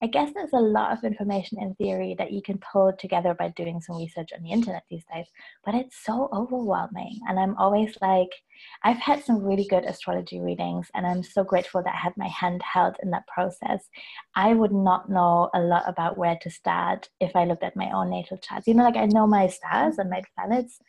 [0.02, 3.50] I guess there's a lot of information in theory that you can pull together by
[3.50, 5.26] doing some research on the internet these days,
[5.64, 7.20] but it's so overwhelming.
[7.28, 8.30] And I'm always like,
[8.82, 12.28] I've had some really good astrology readings, and I'm so grateful that I had my
[12.28, 13.88] hand held in that process.
[14.34, 17.90] I would not know a lot about where to start if I looked at my
[17.92, 18.66] own natal charts.
[18.66, 20.80] You know, like I know my stars and my planets,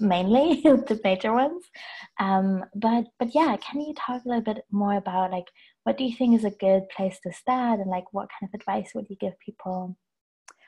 [0.00, 1.62] mainly the major ones
[2.18, 5.44] um, but but yeah can you talk a little bit more about like
[5.86, 8.58] what do you think is a good place to start and like what kind of
[8.58, 9.96] advice would you give people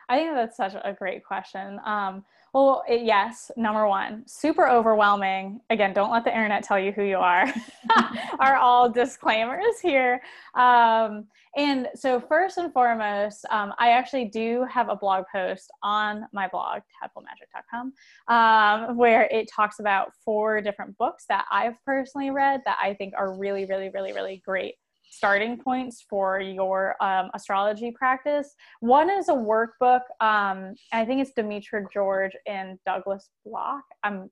[0.08, 1.78] I think that's such a great question.
[1.84, 5.60] Um, well, yes, number one, super overwhelming.
[5.68, 7.46] Again, don't let the internet tell you who you are,
[8.40, 10.22] are all disclaimers here.
[10.54, 11.26] Um,
[11.58, 16.48] and so, first and foremost, um, I actually do have a blog post on my
[16.48, 17.92] blog, tadpolemagic.com,
[18.28, 23.12] um, where it talks about four different books that I've personally read that I think
[23.14, 24.76] are really, really, really, really great
[25.10, 28.54] starting points for your um, astrology practice.
[28.80, 30.00] One is a workbook.
[30.20, 33.84] Um, I think it's Demetra George and Douglas Bloch.
[34.02, 34.30] I'm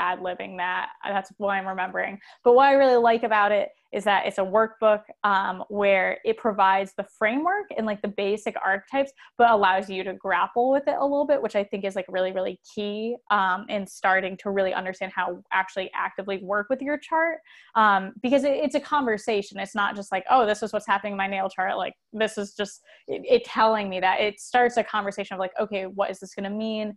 [0.00, 0.88] ad libbing that.
[1.04, 2.18] That's what I'm remembering.
[2.42, 6.38] But what I really like about it is that it's a workbook um, where it
[6.38, 10.94] provides the framework and like the basic archetypes, but allows you to grapple with it
[10.96, 14.50] a little bit, which I think is like really, really key um, in starting to
[14.50, 17.38] really understand how actually actively work with your chart.
[17.74, 19.58] Um, because it, it's a conversation.
[19.58, 21.76] It's not just like, oh, this is what's happening in my natal chart.
[21.76, 25.52] Like, this is just it, it telling me that it starts a conversation of like,
[25.60, 26.96] okay, what is this going to mean?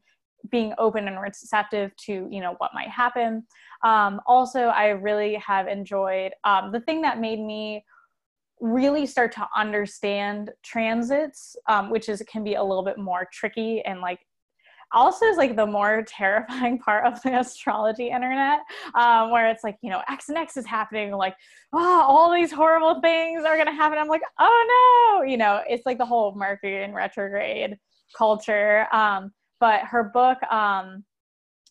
[0.49, 3.43] Being open and receptive to you know what might happen.
[3.83, 7.83] Um, also i really have enjoyed um, the thing that made me
[8.61, 13.81] really start to understand transits um, which is can be a little bit more tricky
[13.81, 14.19] and like
[14.93, 18.59] also is like the more terrifying part of the astrology internet
[18.95, 21.35] um, where it's like you know x and x is happening like
[21.73, 23.97] oh all these horrible things are going to happen.
[23.97, 25.29] I'm like oh no.
[25.29, 27.77] You know it's like the whole mercury in retrograde
[28.17, 29.31] culture um,
[29.63, 31.05] but her book um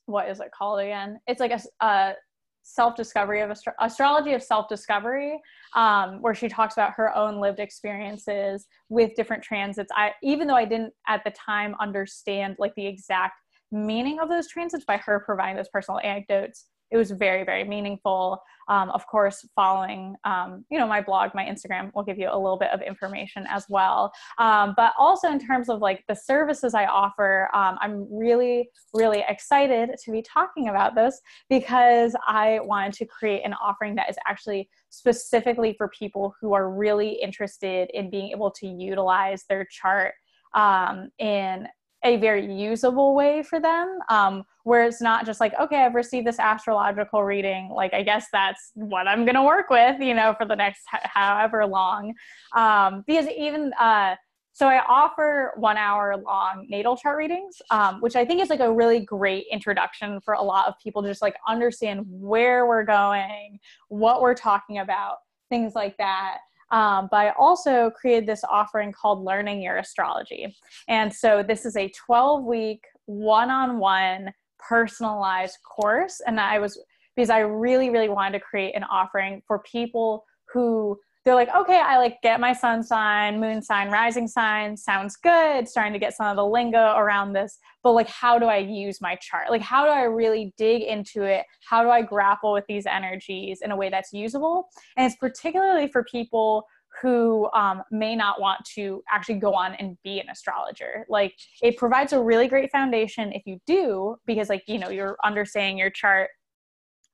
[0.06, 1.20] what is it called again?
[1.26, 2.14] It's like a, a
[2.62, 5.38] self-discovery of astro- astrology of self-discovery
[5.76, 9.92] um, where she talks about her own lived experiences with different transits.
[9.94, 13.34] I even though i didn't at the time understand like the exact
[13.70, 18.42] meaning of those transits by her providing those personal anecdotes it was very very meaningful.
[18.68, 22.38] Um, of course following um, you know my blog my instagram will give you a
[22.38, 24.12] little bit of information as well.
[24.38, 29.24] Um, but also in terms of like the services i offer um, i'm really really
[29.28, 34.16] excited to be talking about this because i wanted to create an offering that is
[34.28, 40.14] actually specifically for people who are really interested in being able to utilize their chart
[40.54, 41.66] um, in
[42.04, 43.98] a very usable way for them.
[44.08, 48.26] Um, where it's not just like okay i've received this astrological reading like i guess
[48.32, 52.14] that's what i'm going to work with you know for the next however long
[52.54, 54.14] um, because even uh,
[54.52, 58.60] so i offer one hour long natal chart readings um, which i think is like
[58.60, 62.84] a really great introduction for a lot of people to just like understand where we're
[62.84, 65.16] going what we're talking about
[65.50, 66.38] things like that
[66.72, 70.56] um, but I also created this offering called Learning Your Astrology.
[70.88, 74.32] And so this is a 12 week, one on one
[74.68, 76.20] personalized course.
[76.26, 76.80] And I was,
[77.16, 81.80] because I really, really wanted to create an offering for people who they're like, okay,
[81.80, 86.14] I like get my sun sign, moon sign, rising sign, sounds good, starting to get
[86.14, 89.48] some of the lingo around this, but like, how do I use my chart?
[89.48, 91.44] Like, how do I really dig into it?
[91.68, 94.68] How do I grapple with these energies in a way that's usable?
[94.96, 96.64] And it's particularly for people
[97.00, 101.06] who um, may not want to actually go on and be an astrologer.
[101.08, 105.16] Like, it provides a really great foundation if you do, because, like, you know, you're
[105.24, 106.30] understanding your chart.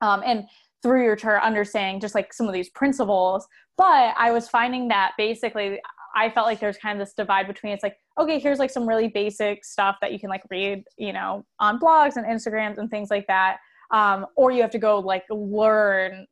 [0.00, 0.44] Um, and
[0.82, 5.12] through your chart understanding just like some of these principles but i was finding that
[5.18, 5.80] basically
[6.14, 8.88] i felt like there's kind of this divide between it's like okay here's like some
[8.88, 12.90] really basic stuff that you can like read you know on blogs and instagrams and
[12.90, 13.58] things like that
[13.90, 16.26] um, or you have to go like learn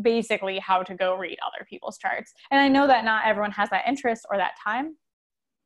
[0.00, 3.70] basically how to go read other people's charts and i know that not everyone has
[3.70, 4.96] that interest or that time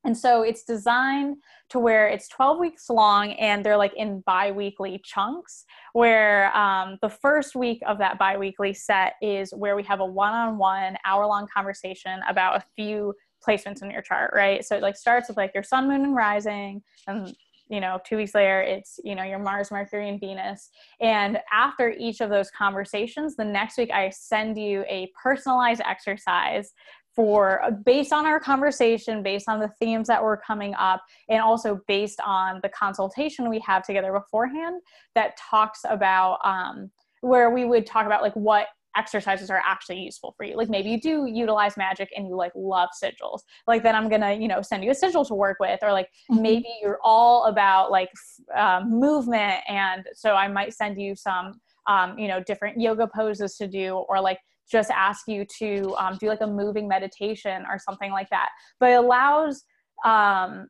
[0.07, 1.37] and so it's designed
[1.71, 5.65] to where it's 12 weeks long and they're like in bi weekly chunks,
[5.95, 10.07] where um, the first week of that bi weekly set is where we have a
[10.07, 13.13] one on one hour long conversation about a few
[13.47, 14.65] placements in your chart, right?
[14.65, 17.35] So it like starts with like your sun, moon, and rising, and
[17.69, 20.71] you know, two weeks later, it's, you know, your Mars, Mercury, and Venus.
[21.01, 26.73] And after each of those conversations, the next week I send you a personalized exercise
[27.17, 31.81] for based on our conversation, based on the themes that were coming up, and also
[31.89, 34.81] based on the consultation we have together beforehand
[35.15, 36.91] that talks about um,
[37.23, 40.57] where we would talk about like what exercises are actually useful for you.
[40.57, 43.41] Like maybe you do utilize magic and you like love sigils.
[43.67, 46.09] Like then I'm gonna you know send you a sigil to work with, or like
[46.31, 46.43] mm-hmm.
[46.43, 48.11] maybe you're all about like
[48.57, 53.57] um, movement, and so I might send you some um, you know different yoga poses
[53.57, 54.39] to do, or like
[54.71, 58.51] just ask you to um, do like a moving meditation or something like that.
[58.81, 59.65] But it allows,
[60.05, 60.69] um,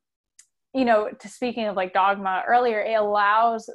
[0.74, 3.70] you know, to speaking of like dogma earlier, it allows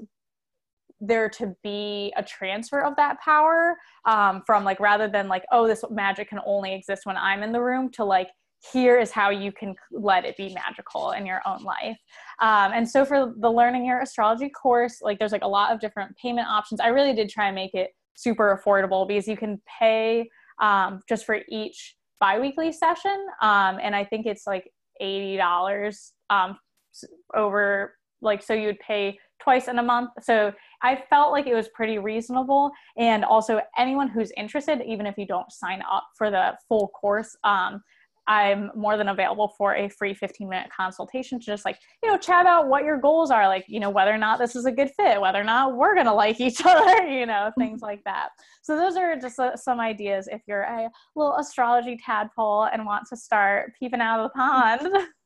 [1.02, 5.68] there to be a transfer of that power um, from like rather than like oh
[5.68, 8.30] this magic can only exist when i'm in the room to like
[8.72, 11.98] here is how you can let it be magical in your own life.
[12.40, 15.80] Um, and so for the learning your astrology course, like there's like a lot of
[15.80, 16.80] different payment options.
[16.80, 20.30] I really did try and make it super affordable because you can pay
[20.62, 23.26] um, just for each biweekly session.
[23.42, 26.58] Um, and I think it's like $80 um,
[27.36, 30.12] over like, so you would pay twice in a month.
[30.22, 32.72] So I felt like it was pretty reasonable.
[32.98, 37.36] And also anyone who's interested, even if you don't sign up for the full course,
[37.44, 37.82] um,
[38.28, 42.18] I'm more than available for a free 15 minute consultation to just like, you know,
[42.18, 44.72] chat about what your goals are, like, you know, whether or not this is a
[44.72, 48.04] good fit, whether or not we're going to like each other, you know, things like
[48.06, 48.30] that.
[48.62, 53.06] So, those are just uh, some ideas if you're a little astrology tadpole and want
[53.10, 54.88] to start peeping out of the pond.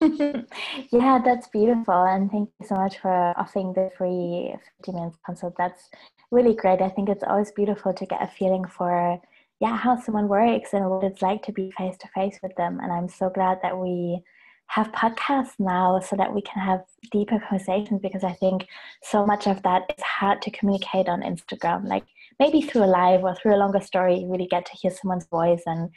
[0.00, 2.04] yeah, that's beautiful.
[2.04, 5.54] And thank you so much for offering the free 15 minutes consult.
[5.58, 5.90] That's
[6.30, 6.80] really great.
[6.80, 9.20] I think it's always beautiful to get a feeling for
[9.60, 12.78] yeah how someone works and what it's like to be face to face with them
[12.80, 14.20] and i'm so glad that we
[14.66, 16.80] have podcasts now so that we can have
[17.10, 18.66] deeper conversations because i think
[19.02, 22.04] so much of that is hard to communicate on instagram like
[22.38, 25.26] maybe through a live or through a longer story you really get to hear someone's
[25.26, 25.90] voice and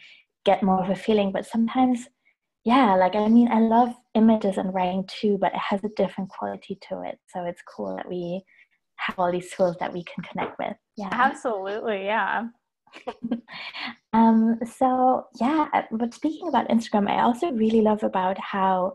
[0.43, 2.07] get more of a feeling but sometimes
[2.63, 6.29] yeah like i mean i love images and writing too but it has a different
[6.29, 8.41] quality to it so it's cool that we
[8.97, 12.43] have all these tools that we can connect with yeah absolutely yeah
[14.13, 18.93] um, so yeah, uh, but speaking about Instagram, I also really love about how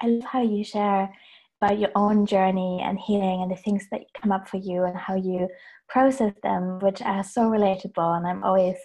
[0.00, 1.12] I love how you share
[1.60, 4.96] about your own journey and healing and the things that come up for you and
[4.96, 5.48] how you
[5.88, 8.16] process them, which are so relatable.
[8.16, 8.76] And I'm always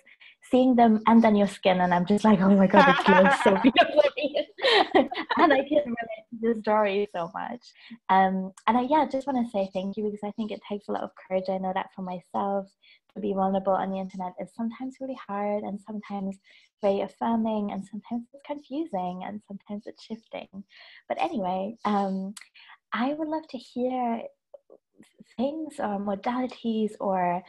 [0.49, 3.41] seeing them and then your skin, and I'm just like, oh my god, it feels
[3.43, 4.01] so beautiful.
[5.37, 7.61] and I can relate to the story so much.
[8.09, 10.87] Um, and I yeah, just want to say thank you because I think it takes
[10.87, 11.45] a lot of courage.
[11.49, 12.67] I know that for myself
[13.13, 16.37] to be vulnerable on the internet is sometimes really hard and sometimes
[16.81, 20.47] very affirming and sometimes it's confusing and sometimes it's shifting.
[21.07, 22.33] But anyway, um,
[22.93, 24.21] I would love to hear
[25.37, 27.41] things or modalities or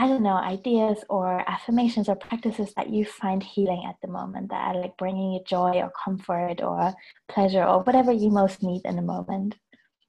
[0.00, 4.48] I don't know, ideas or affirmations or practices that you find healing at the moment
[4.48, 6.94] that are like bringing you joy or comfort or
[7.28, 9.56] pleasure or whatever you most need in the moment.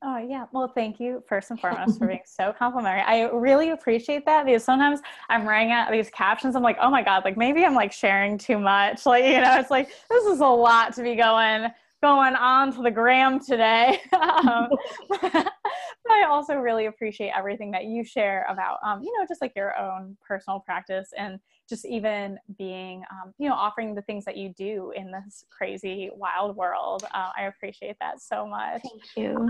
[0.01, 0.45] Oh, yeah.
[0.54, 3.01] Well, thank you first and foremost for being so complimentary.
[3.01, 6.56] I really appreciate that because sometimes I'm writing out these captions.
[6.56, 9.06] I'm like, oh my God, like maybe I'm like sharing too much.
[9.06, 11.67] Like, you know, it's like, this is a lot to be going
[12.01, 13.99] going on to the gram today.
[14.13, 14.69] um,
[16.12, 19.78] I also really appreciate everything that you share about, um, you know, just like your
[19.78, 24.54] own personal practice and just even being, um, you know, offering the things that you
[24.58, 27.04] do in this crazy, wild world.
[27.13, 28.82] Uh, I appreciate that so much.
[28.82, 29.38] Thank you.
[29.38, 29.50] Um,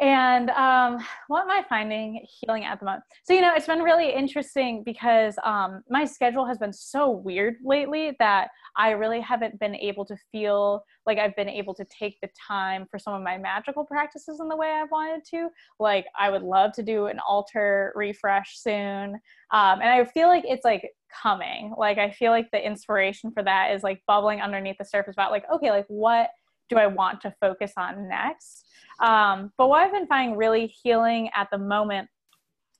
[0.00, 3.04] and um, what am I finding healing at the moment?
[3.22, 7.56] So, you know, it's been really interesting because um, my schedule has been so weird
[7.64, 12.18] lately that I really haven't been able to feel like I've been able to take
[12.20, 15.48] the time for some of my magical practices in the way I've wanted to.
[15.78, 19.14] Like, I would love to do an altar refresh soon.
[19.52, 20.90] Um, and I feel like it's like
[21.22, 21.72] coming.
[21.78, 25.30] Like, I feel like the inspiration for that is like bubbling underneath the surface about,
[25.30, 26.30] like, okay, like, what
[26.68, 28.66] do I want to focus on next?
[29.02, 32.08] Um, but what I've been finding really healing at the moment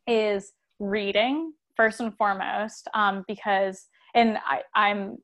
[0.07, 5.19] is reading first and foremost, um, because and I, I'm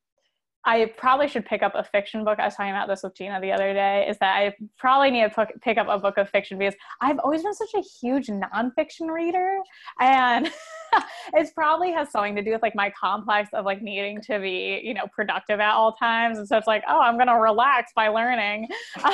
[0.65, 2.39] I probably should pick up a fiction book.
[2.39, 4.07] I was talking about this with Gina the other day.
[4.09, 7.43] Is that I probably need to pick up a book of fiction because I've always
[7.43, 9.59] been such a huge nonfiction reader,
[10.01, 10.51] and
[11.35, 14.81] it probably has something to do with like my complex of like needing to be
[14.85, 16.39] you know productive at all times.
[16.39, 18.69] And so it's like, oh, I'm gonna relax by learning,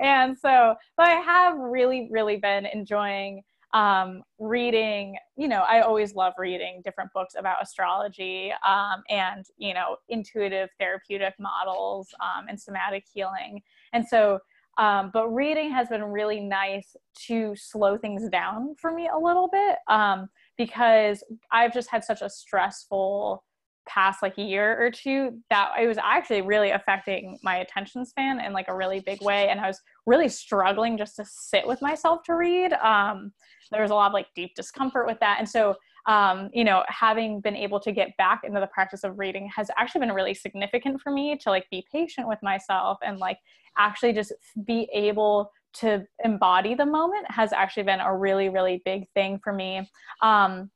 [0.00, 3.42] and so but I have really really been enjoying
[3.74, 9.74] um, reading, you know, I always love reading different books about astrology um, and, you
[9.74, 13.60] know, intuitive therapeutic models um, and somatic healing.
[13.92, 14.38] And so,
[14.78, 19.48] um, but reading has been really nice to slow things down for me a little
[19.48, 23.44] bit um, because I've just had such a stressful
[23.88, 28.40] past like a year or two that it was actually really affecting my attention span
[28.40, 31.80] in like a really big way and i was really struggling just to sit with
[31.82, 33.32] myself to read um,
[33.70, 35.74] there was a lot of like deep discomfort with that and so
[36.06, 39.70] um, you know having been able to get back into the practice of reading has
[39.76, 43.38] actually been really significant for me to like be patient with myself and like
[43.76, 44.32] actually just
[44.64, 49.52] be able to embody the moment has actually been a really really big thing for
[49.52, 49.88] me
[50.22, 50.70] um,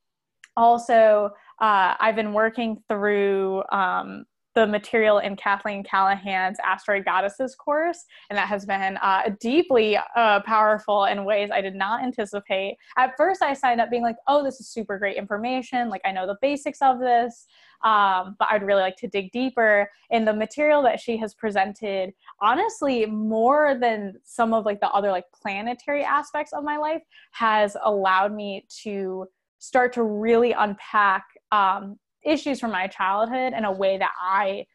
[0.57, 1.31] also
[1.61, 4.25] uh, i've been working through um,
[4.55, 10.41] the material in Kathleen Callahan's Asteroid Goddesses course, and that has been uh, deeply uh,
[10.43, 12.77] powerful in ways I did not anticipate.
[12.97, 15.89] At first, I signed up being like, "Oh, this is super great information.
[15.89, 17.47] Like, I know the basics of this."
[17.83, 22.13] Um, but I'd really like to dig deeper in the material that she has presented.
[22.41, 27.77] Honestly, more than some of like the other like planetary aspects of my life has
[27.83, 29.27] allowed me to
[29.63, 34.67] start to really unpack um, issues from my childhood in a way that I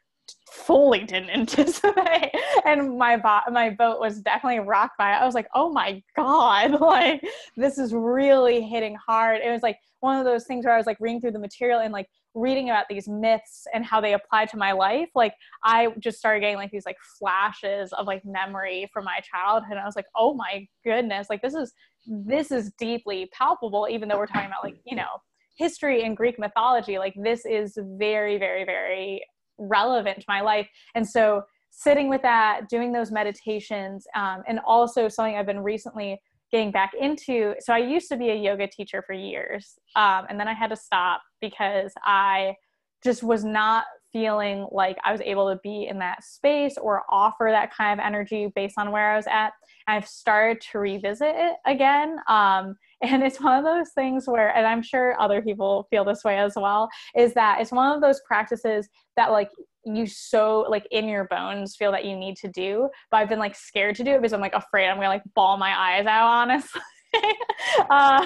[0.50, 2.32] fully didn't anticipate
[2.66, 5.22] and my bo- my boat was definitely rocked by it.
[5.22, 7.22] I was like, "Oh my god, like
[7.58, 10.86] this is really hitting hard." It was like one of those things where I was
[10.86, 14.46] like reading through the material and like reading about these myths and how they apply
[14.46, 15.10] to my life.
[15.16, 15.34] Like
[15.64, 19.72] I just started getting like these like flashes of like memory from my childhood.
[19.72, 21.74] And I was like, "Oh my goodness, like this is
[22.08, 25.08] this is deeply palpable even though we're talking about like, you know,
[25.58, 29.24] history and Greek mythology, like this is very, very, very
[29.58, 30.68] relevant to my life.
[30.96, 36.20] And so sitting with that, doing those meditations, um, and also something I've been recently
[36.52, 37.56] getting back into.
[37.60, 40.70] So I used to be a yoga teacher for years, um, and then I had
[40.70, 42.56] to stop because I
[43.04, 47.50] just was not feeling like I was able to be in that space or offer
[47.52, 49.52] that kind of energy based on where I was at.
[49.88, 52.18] I've started to revisit it again.
[52.28, 56.24] Um, and it's one of those things where, and I'm sure other people feel this
[56.24, 59.50] way as well, is that it's one of those practices that like
[59.86, 63.40] you so like in your bones feel that you need to do, but I've been
[63.40, 66.06] like scared to do it because I'm like afraid I'm gonna like bawl my eyes
[66.06, 66.82] out, honestly.
[67.90, 68.26] uh,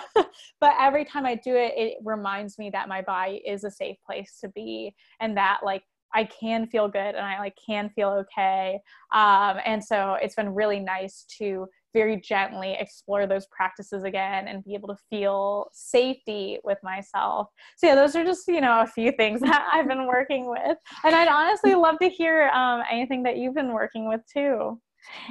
[0.59, 3.97] but every time I do it, it reminds me that my body is a safe
[4.05, 5.83] place to be and that like
[6.13, 8.79] I can feel good and I like can feel okay.
[9.13, 14.63] Um, and so it's been really nice to very gently explore those practices again and
[14.63, 17.47] be able to feel safety with myself.
[17.77, 20.77] So yeah, those are just you know a few things that I've been working with,
[21.03, 24.79] and I'd honestly love to hear um, anything that you've been working with too.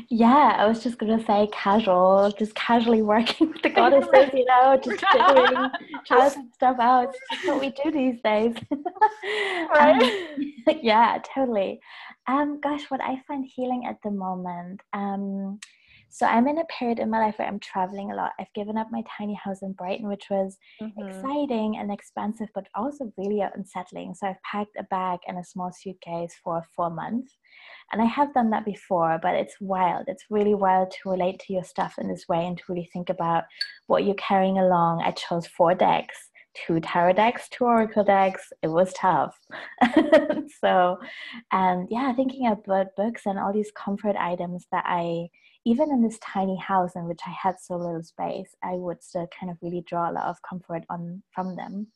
[0.08, 4.78] Yeah, I was just gonna say casual, just casually working with the goddesses, you know,
[4.82, 5.70] just figuring
[6.04, 7.08] childhood stuff out.
[7.08, 8.54] It's just what we do these days.
[9.74, 10.02] right?
[10.02, 11.80] Um, yeah, totally.
[12.26, 14.80] Um, gosh, what I find healing at the moment.
[14.92, 15.58] Um,
[16.10, 18.32] so I'm in a period in my life where I'm traveling a lot.
[18.38, 21.08] I've given up my tiny house in Brighton, which was mm-hmm.
[21.08, 24.14] exciting and expensive, but also really unsettling.
[24.14, 27.36] So I've packed a bag and a small suitcase for four months.
[27.92, 30.04] And I have done that before, but it's wild.
[30.08, 33.08] It's really wild to relate to your stuff in this way and to really think
[33.08, 33.44] about
[33.86, 35.02] what you're carrying along.
[35.02, 38.52] I chose four decks two tarot decks, two oracle decks.
[38.62, 39.36] It was tough.
[40.60, 40.98] so,
[41.52, 45.28] and yeah, thinking about books and all these comfort items that I
[45.64, 49.28] even in this tiny house in which I had so little space, I would still
[49.38, 51.88] kind of really draw a lot of comfort on from them.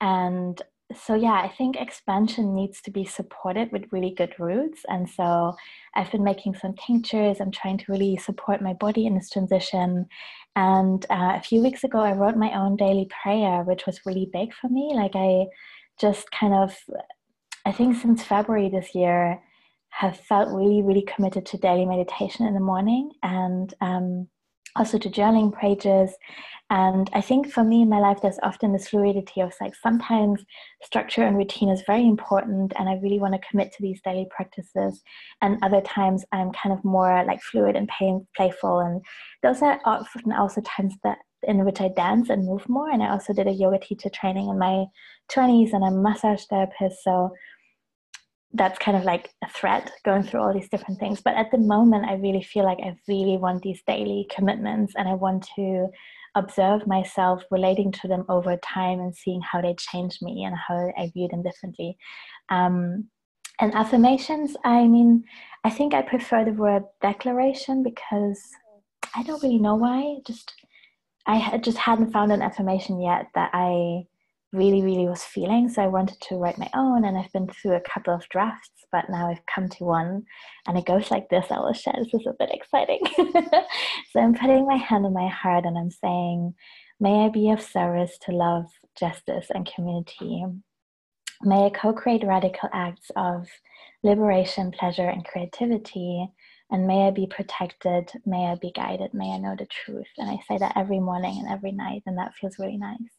[0.00, 0.60] And
[0.94, 4.82] so yeah, I think expansion needs to be supported with really good roots.
[4.88, 5.54] And so
[5.94, 7.40] I've been making some tinctures.
[7.40, 10.06] I'm trying to really support my body in this transition.
[10.56, 14.30] And uh, a few weeks ago, I wrote my own daily prayer, which was really
[14.32, 14.92] big for me.
[14.94, 15.46] Like I
[16.00, 16.74] just kind of,
[17.66, 19.42] I think since February this year,
[19.90, 24.28] have felt really, really committed to daily meditation in the morning and um,
[24.76, 26.14] also to journaling pages.
[26.70, 30.44] And I think for me in my life, there's often this fluidity of like sometimes
[30.82, 34.26] structure and routine is very important, and I really want to commit to these daily
[34.30, 35.02] practices.
[35.40, 38.80] And other times, I'm kind of more like fluid and pay- playful.
[38.80, 39.02] And
[39.42, 42.90] those are often also times that in which I dance and move more.
[42.90, 44.84] And I also did a yoga teacher training in my
[45.32, 47.02] 20s, and I'm a massage therapist.
[47.02, 47.32] So
[48.54, 51.20] that's kind of like a thread going through all these different things.
[51.20, 55.08] But at the moment, I really feel like I really want these daily commitments and
[55.08, 55.88] I want to
[56.34, 60.90] observe myself relating to them over time and seeing how they change me and how
[60.96, 61.96] I view them differently.
[62.48, 63.08] Um,
[63.60, 65.24] and affirmations, I mean,
[65.64, 68.40] I think I prefer the word declaration because
[69.14, 70.18] I don't really know why.
[70.26, 70.54] Just
[71.26, 74.06] I just hadn't found an affirmation yet that I
[74.52, 75.68] really, really was feeling.
[75.68, 78.70] So I wanted to write my own, and I've been through a couple of drafts,
[78.90, 80.24] but now I've come to one,
[80.66, 81.46] and it goes like this.
[81.50, 81.94] I will share.
[81.98, 83.00] This is a bit exciting.
[84.12, 86.54] so I'm putting my hand on my heart, and I'm saying,
[87.00, 88.66] "May I be of service to love,
[88.98, 90.44] justice, and community.
[91.42, 93.46] May I co-create radical acts of
[94.02, 96.28] liberation, pleasure, and creativity."
[96.70, 100.06] And may I be protected, may I be guided, may I know the truth.
[100.18, 103.17] And I say that every morning and every night, and that feels really nice.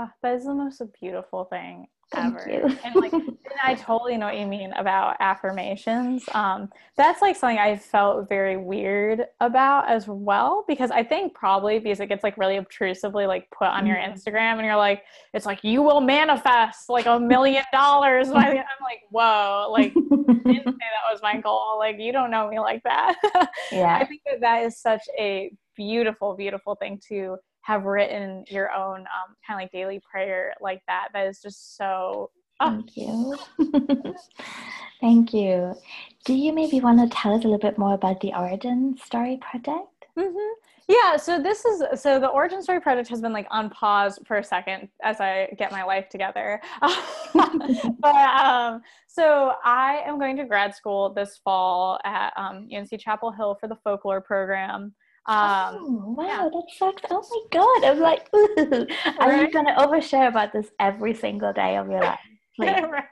[0.00, 1.86] Oh, that is the most beautiful thing.
[2.14, 2.38] ever.
[2.84, 6.24] and like and I totally know what you mean about affirmations.
[6.32, 11.78] Um, that's like something I felt very weird about as well because I think probably
[11.78, 14.12] because it gets like really obtrusively like put on your mm-hmm.
[14.12, 15.02] Instagram and you're like
[15.34, 18.28] it's like you will manifest like a million dollars.
[18.28, 21.76] I'm like whoa, like didn't say that was my goal.
[21.78, 23.16] Like you don't know me like that.
[23.70, 28.72] Yeah, I think that that is such a beautiful, beautiful thing to have written your
[28.72, 31.08] own um, kind of like daily prayer like that.
[31.12, 32.30] That is just so.
[32.60, 32.70] Oh.
[32.70, 33.38] Thank you.
[35.00, 35.74] Thank you.
[36.26, 39.38] Do you maybe want to tell us a little bit more about the Origin Story
[39.40, 39.88] Project?
[40.18, 40.52] Mm-hmm.
[40.90, 44.38] Yeah, so this is so the Origin Story Project has been like on pause for
[44.38, 46.60] a second as I get my life together.
[46.82, 53.30] but um, so I am going to grad school this fall at um, UNC Chapel
[53.30, 54.92] Hill for the folklore program.
[55.30, 56.48] Um, oh, wow, yeah.
[56.52, 57.02] that sucks.
[57.08, 58.86] Oh my god, I'm like, ooh.
[59.06, 59.20] Right?
[59.20, 62.18] are you gonna overshare about this every single day of your life?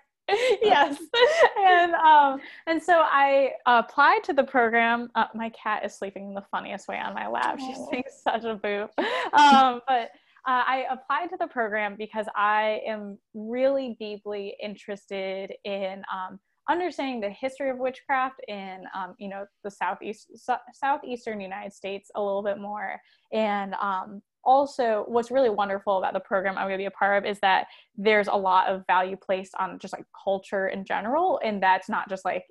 [0.61, 0.99] Yes
[1.59, 6.45] and um and so i applied to the program uh, my cat is sleeping the
[6.51, 8.91] funniest way on my lap she's being such a boop
[9.33, 10.11] um but
[10.47, 17.21] uh, I applied to the program because I am really deeply interested in um, understanding
[17.21, 20.31] the history of witchcraft in um, you know the southeast
[20.73, 23.01] southeastern United States a little bit more,
[23.33, 27.19] and um, also what's really wonderful about the program I'm going to be a part
[27.19, 27.67] of is that
[27.97, 32.09] there's a lot of value placed on just like culture in general, and that's not
[32.09, 32.45] just like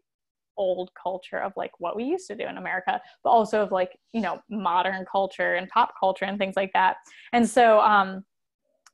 [0.57, 3.97] old culture of like what we used to do in America, but also of like
[4.13, 6.97] you know modern culture and pop culture and things like that.
[7.33, 8.23] And so um,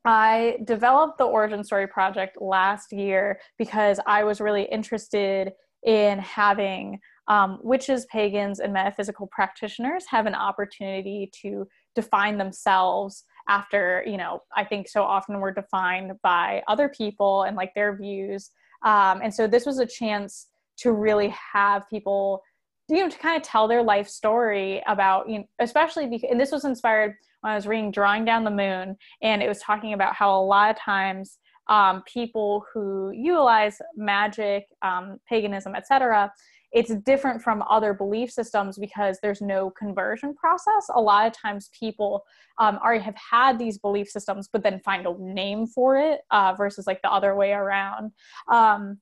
[0.06, 7.00] I developed the Origin Story Project last year because I was really interested in having
[7.28, 14.42] um, witches, pagans, and metaphysical practitioners have an opportunity to define themselves after, you know,
[14.56, 18.52] I think so often we're defined by other people and like their views.
[18.84, 20.48] Um, and so this was a chance
[20.80, 22.42] to really have people,
[22.90, 26.40] you know, to kind of tell their life story about, you know, especially because, and
[26.40, 29.94] this was inspired when I was reading Drawing Down the Moon, and it was talking
[29.94, 31.38] about how a lot of times
[31.68, 36.32] um, people who utilize magic, um, paganism, etc.,
[36.72, 40.88] it's different from other belief systems because there's no conversion process.
[40.96, 42.24] A lot of times people
[42.60, 46.56] um, already have had these belief systems, but then find a name for it uh,
[46.58, 48.12] versus like the other way around.
[48.52, 49.00] Um,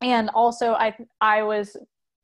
[0.00, 1.76] and also, I I was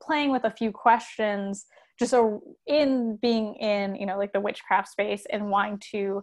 [0.02, 1.66] playing with a few questions
[2.02, 6.22] just so in being in you know like the witchcraft space and wanting to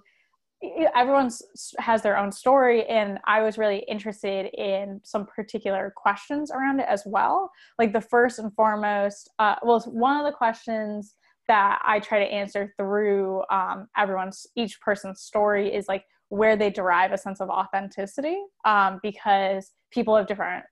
[0.93, 1.41] everyone's
[1.77, 6.85] has their own story and i was really interested in some particular questions around it
[6.89, 7.49] as well.
[7.77, 11.15] Like the first and foremost uh, well one of the questions
[11.47, 16.69] that i try to answer through um, everyone's each person's story is like where they
[16.69, 20.65] derive a sense of authenticity um, because people have different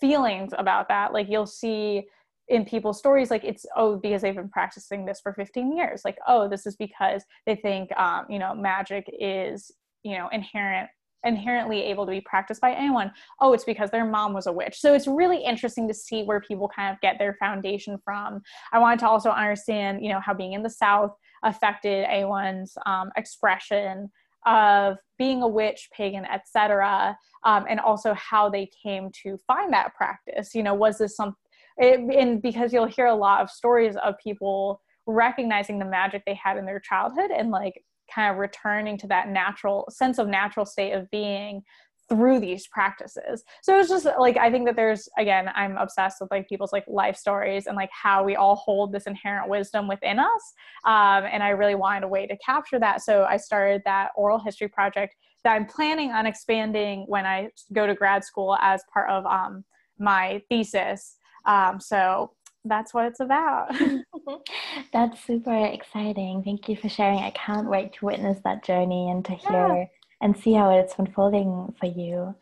[0.00, 1.12] feelings about that.
[1.12, 2.04] Like you'll see
[2.48, 6.18] in people's stories like it's oh because they've been practicing this for 15 years like
[6.28, 9.70] oh this is because they think um, you know magic is
[10.02, 10.88] you know inherent
[11.24, 13.10] inherently able to be practiced by anyone.
[13.40, 14.78] Oh it's because their mom was a witch.
[14.78, 18.42] So it's really interesting to see where people kind of get their foundation from.
[18.72, 23.10] I wanted to also understand you know how being in the south affected anyone's um,
[23.16, 24.10] expression
[24.46, 29.94] of being a witch pagan etc um, and also how they came to find that
[29.94, 30.54] practice.
[30.54, 31.34] You know was this some
[31.76, 36.34] it, and because you'll hear a lot of stories of people recognizing the magic they
[36.34, 40.66] had in their childhood and like kind of returning to that natural sense of natural
[40.66, 41.62] state of being
[42.08, 43.44] through these practices.
[43.62, 46.84] So it's just like i think that there's again i'm obsessed with like people's like
[46.86, 50.52] life stories and like how we all hold this inherent wisdom within us
[50.84, 53.02] um, and i really wanted a way to capture that.
[53.02, 57.86] So i started that oral history project that i'm planning on expanding when i go
[57.86, 59.64] to grad school as part of um,
[59.98, 61.16] my thesis
[61.46, 62.32] um, so
[62.64, 63.70] that's what it's about.
[64.92, 66.42] that's super exciting.
[66.44, 67.18] Thank you for sharing.
[67.18, 69.84] I can't wait to witness that journey and to hear yeah.
[70.22, 72.34] and see how it's unfolding for you.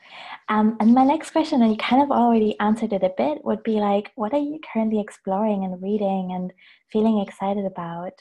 [0.49, 3.63] Um, and my next question, and you kind of already answered it a bit, would
[3.63, 6.53] be like, what are you currently exploring and reading and
[6.91, 8.13] feeling excited about?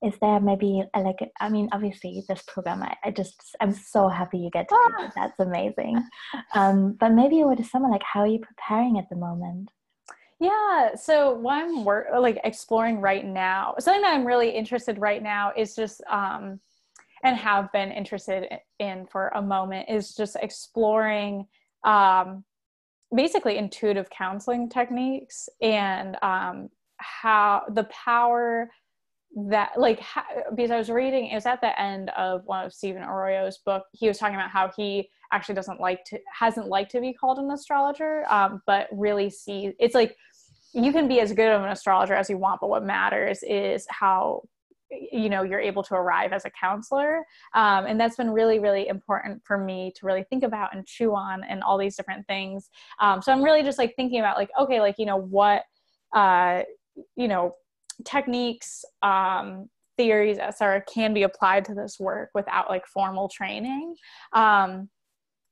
[0.00, 4.06] Is there maybe a, like I mean, obviously this program, I, I just I'm so
[4.06, 5.08] happy you get to do.
[5.16, 6.04] That's amazing.
[6.54, 9.70] Um, but maybe with someone like, how are you preparing at the moment?
[10.40, 10.94] Yeah.
[10.94, 15.52] So what I'm work like exploring right now, something that I'm really interested right now
[15.56, 16.60] is just um
[17.24, 18.46] and have been interested
[18.78, 21.46] in for a moment is just exploring
[21.84, 22.44] um
[23.14, 26.68] basically intuitive counseling techniques and um
[26.98, 28.70] how the power
[29.36, 30.22] that like how,
[30.54, 33.84] because I was reading it was at the end of one of Stephen Arroyo's book
[33.92, 37.38] he was talking about how he actually doesn't like to hasn't liked to be called
[37.38, 40.16] an astrologer um, but really see it's like
[40.74, 43.86] you can be as good of an astrologer as you want but what matters is
[43.88, 44.42] how
[44.90, 47.24] you know you're able to arrive as a counselor.
[47.54, 51.14] Um, and that's been really really important for me to really think about and chew
[51.14, 52.70] on and all these different things.
[53.00, 55.62] Um, so i'm really just like thinking about like okay like you know what
[56.14, 56.62] uh,
[57.16, 57.54] you know
[58.04, 63.94] techniques um, theories etc can be applied to this work without like formal training.
[64.32, 64.88] Um,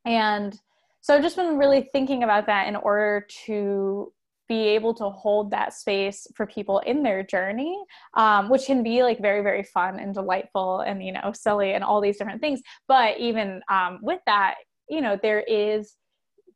[0.07, 0.59] and
[1.03, 4.13] so i've just been really thinking about that in order to
[4.49, 7.79] be able to hold that space for people in their journey
[8.15, 11.83] um, which can be like very very fun and delightful and you know silly and
[11.85, 12.61] all these different things.
[12.89, 14.57] But even um, with that
[14.89, 15.95] you know there is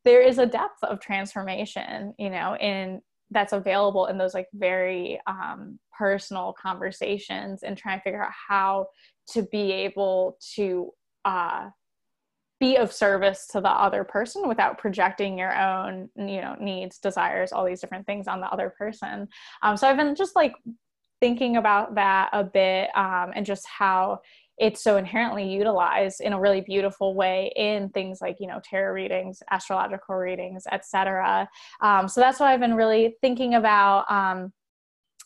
[0.05, 3.01] there is a depth of transformation you know in
[3.33, 8.87] that's available in those like very um, personal conversations and trying to figure out how
[9.29, 10.91] to be able to
[11.23, 11.69] uh,
[12.61, 17.51] be of service to the other person without projecting your own you know needs desires
[17.51, 19.27] all these different things on the other person.
[19.63, 20.53] Um, so i've been just like
[21.19, 24.19] thinking about that a bit um, and just how
[24.57, 28.93] it's so inherently utilized in a really beautiful way in things like you know tarot
[28.93, 31.49] readings astrological readings etc
[31.81, 34.53] um, so that's what i've been really thinking about um,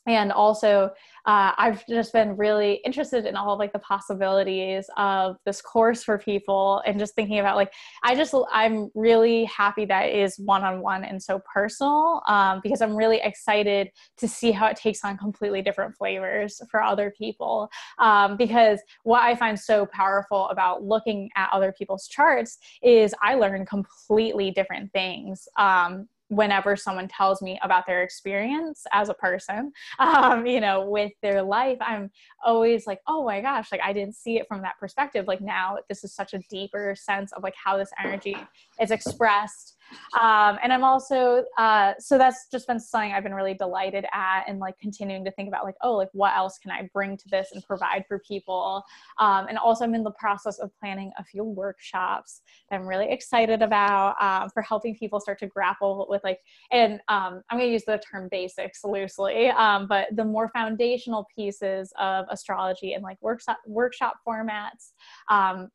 [0.07, 0.89] and also
[1.25, 6.17] uh, i've just been really interested in all like the possibilities of this course for
[6.17, 7.71] people and just thinking about like
[8.03, 12.95] i just i'm really happy that it is one-on-one and so personal um, because i'm
[12.95, 18.37] really excited to see how it takes on completely different flavors for other people um,
[18.37, 23.65] because what i find so powerful about looking at other people's charts is i learn
[23.65, 30.45] completely different things um, whenever someone tells me about their experience as a person um,
[30.45, 32.09] you know with their life i'm
[32.43, 35.27] always like oh my gosh like i didn't see it from that perspective.
[35.27, 38.35] Like now this is such a deeper sense of like how this energy
[38.81, 39.74] is expressed
[40.19, 44.43] um, and i'm also uh, so that's just been something i've been really delighted at
[44.47, 47.27] and like continuing to think about like oh like what else can i bring to
[47.29, 48.83] this and provide for people?
[49.19, 53.09] Um, and also i'm in the process of planning a few workshops that i'm really
[53.09, 56.39] excited about um, for helping people start to grapple with like
[56.71, 61.27] and um, i'm going to use the term basics loosely um, but the more foundational
[61.35, 64.91] pieces of astrology and like workshop workshop formats
[65.29, 65.69] um,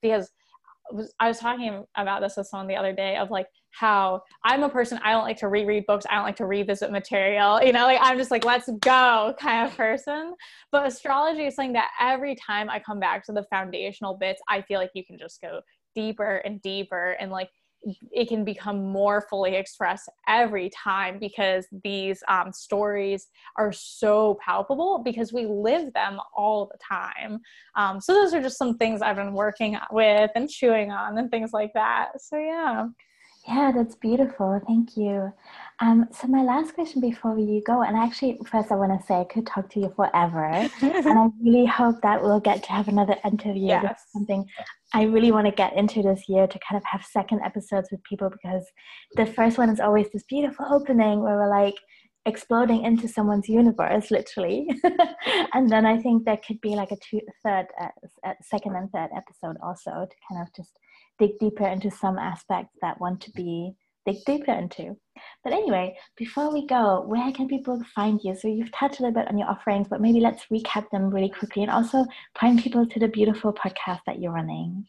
[0.91, 4.63] because I was talking about this with someone the other day of like how I'm
[4.63, 7.73] a person I don't like to reread books, I don't like to revisit material, you
[7.73, 10.35] know, like I'm just like let's go kind of person.
[10.73, 14.63] But astrology is something that every time I come back to the foundational bits, I
[14.63, 15.61] feel like you can just go
[15.95, 17.51] deeper and deeper and like
[18.13, 25.03] it can become more fully expressed every time because these um, stories are so palpable
[25.05, 27.41] because we live them all the time.
[27.77, 31.31] Um, so those are just some things I've been working with and chewing on and
[31.31, 32.21] things like that.
[32.21, 32.87] So yeah.
[33.49, 34.61] Yeah, that's beautiful.
[34.67, 35.33] Thank you.
[35.81, 39.15] Um, so my last question before you go, and actually first I want to say
[39.15, 40.45] I could talk to you forever,
[40.83, 43.69] and I really hope that we'll get to have another interview.
[43.69, 44.05] Yes.
[44.13, 44.45] something
[44.93, 48.03] I really want to get into this year to kind of have second episodes with
[48.03, 48.65] people because
[49.15, 51.77] the first one is always this beautiful opening where we're like
[52.27, 54.69] exploding into someone's universe, literally,
[55.55, 59.11] and then I think there could be like a two, third, uh, second and third
[59.17, 60.79] episode also to kind of just
[61.19, 63.75] dig deeper into some aspects that want to be
[64.07, 64.97] dig deeper into.
[65.45, 68.35] But anyway, before we go, where can people find you?
[68.35, 71.29] So you've touched a little bit on your offerings, but maybe let's recap them really
[71.29, 74.87] quickly and also point people to the beautiful podcast that you're running.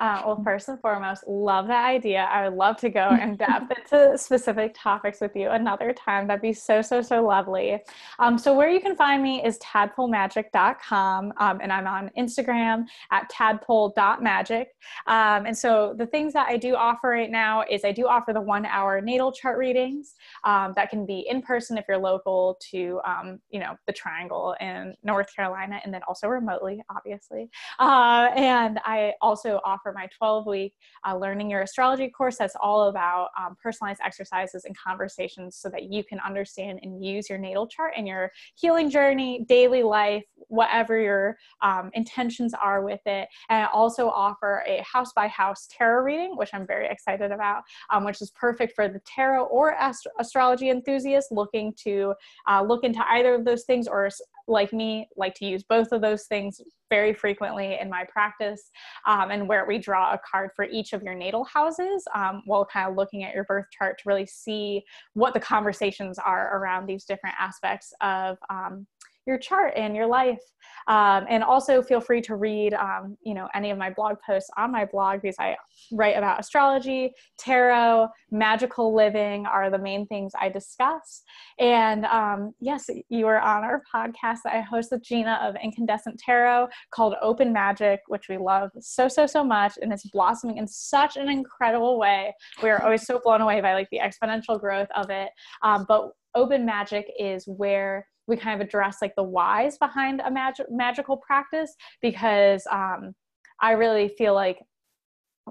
[0.00, 2.28] Uh, well, first and foremost, love that idea.
[2.30, 6.28] I would love to go in depth into specific topics with you another time.
[6.28, 7.78] That'd be so, so, so lovely.
[8.20, 13.28] Um, so, where you can find me is tadpolemagic.com, um, and I'm on Instagram at
[13.30, 14.68] tadpole.magic.
[15.08, 18.32] Um, and so, the things that I do offer right now is I do offer
[18.32, 22.56] the one hour natal chart readings um, that can be in person if you're local
[22.70, 27.50] to, um, you know, the Triangle in North Carolina, and then also remotely, obviously.
[27.80, 30.74] Uh, and I also offer offer my 12 week
[31.06, 35.84] uh, Learning Your Astrology course that's all about um, personalized exercises and conversations so that
[35.84, 40.98] you can understand and use your natal chart in your healing journey, daily life, whatever
[40.98, 43.28] your um, intentions are with it.
[43.48, 47.62] And I also offer a house by house tarot reading, which I'm very excited about,
[47.90, 52.14] um, which is perfect for the tarot or ast- astrology enthusiast looking to
[52.48, 54.08] uh, look into either of those things or
[54.48, 58.70] like me like to use both of those things very frequently in my practice
[59.06, 62.64] um, and where we draw a card for each of your natal houses um, while
[62.64, 64.82] kind of looking at your birth chart to really see
[65.14, 68.86] what the conversations are around these different aspects of um,
[69.28, 70.40] your chart and your life.
[70.88, 74.48] Um, and also feel free to read, um, you know, any of my blog posts
[74.56, 75.54] on my blog because I
[75.92, 81.22] write about astrology, tarot, magical living are the main things I discuss.
[81.58, 86.18] And um, yes, you are on our podcast that I host with Gina of Incandescent
[86.18, 89.74] Tarot called Open Magic, which we love so, so, so much.
[89.82, 92.34] And it's blossoming in such an incredible way.
[92.62, 95.28] We are always so blown away by like the exponential growth of it.
[95.62, 100.30] Um, but Open Magic is where we kind of address like the whys behind a
[100.30, 103.14] mag- magical practice because um,
[103.60, 104.60] I really feel like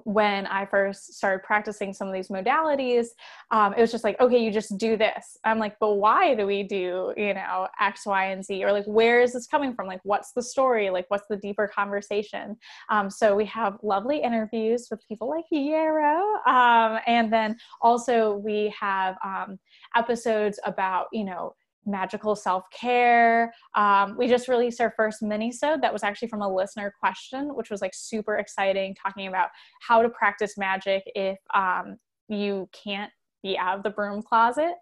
[0.04, 3.08] when I first started practicing some of these modalities,
[3.52, 5.38] um, it was just like, okay, you just do this.
[5.44, 8.64] I'm like, but why do we do, you know, X, Y, and Z?
[8.64, 9.88] Or like, where is this coming from?
[9.88, 10.90] Like, what's the story?
[10.90, 12.58] Like, what's the deeper conversation?
[12.90, 16.42] Um, so we have lovely interviews with people like Yarrow.
[16.46, 19.60] Um, and then also we have um,
[19.96, 21.56] episodes about, you know,
[21.88, 23.54] magical self-care.
[23.76, 27.70] Um, we just released our first mini-sode that was actually from a listener question which
[27.70, 29.50] was like super exciting talking about
[29.82, 33.12] how to practice magic if um, you can't
[33.44, 34.74] be out of the broom closet.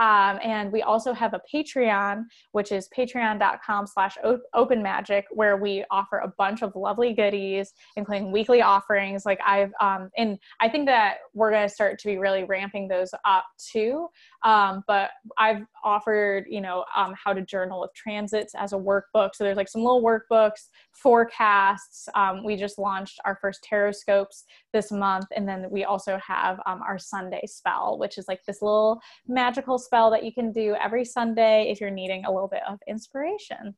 [0.00, 4.16] Um, and we also have a Patreon, which is patreon.com slash
[4.54, 9.24] open magic, where we offer a bunch of lovely goodies, including weekly offerings.
[9.24, 12.88] Like I've, um, and I think that we're going to start to be really ramping
[12.88, 14.08] those up too.
[14.44, 19.30] Um, but I've offered, you know, um, how to journal with transits as a workbook.
[19.34, 22.08] So there's like some little workbooks, forecasts.
[22.14, 25.26] Um, we just launched our first tarot scopes this month.
[25.36, 29.78] And then we also have um, our Sunday spell, which is like this little magical
[29.78, 33.74] spell that you can do every Sunday if you're needing a little bit of inspiration.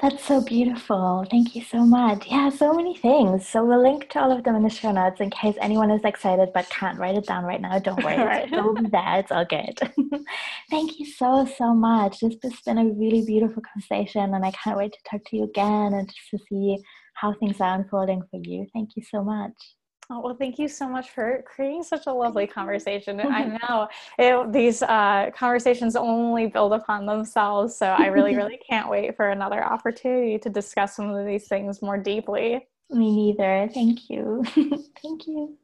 [0.00, 1.24] That's so beautiful.
[1.30, 2.26] Thank you so much.
[2.26, 3.46] Yeah, so many things.
[3.46, 6.04] So we'll link to all of them in the show notes in case anyone is
[6.04, 7.78] excited but can't write it down right now.
[7.78, 8.16] Don't worry.
[8.32, 8.52] right.
[8.52, 9.20] It will be there.
[9.20, 9.78] It's all good.
[10.70, 12.18] Thank you so, so much.
[12.18, 15.44] This has been a really beautiful conversation and I can't wait to talk to you
[15.44, 16.78] again and just to see
[17.14, 18.66] how things are unfolding for you.
[18.72, 19.54] Thank you so much.
[20.10, 23.20] Oh, well, thank you so much for creating such a lovely conversation.
[23.24, 23.88] I know
[24.18, 27.76] it, these uh, conversations only build upon themselves.
[27.76, 31.80] So I really, really can't wait for another opportunity to discuss some of these things
[31.80, 32.66] more deeply.
[32.90, 33.70] Me neither.
[33.72, 34.44] Thank you.
[35.02, 35.56] thank you.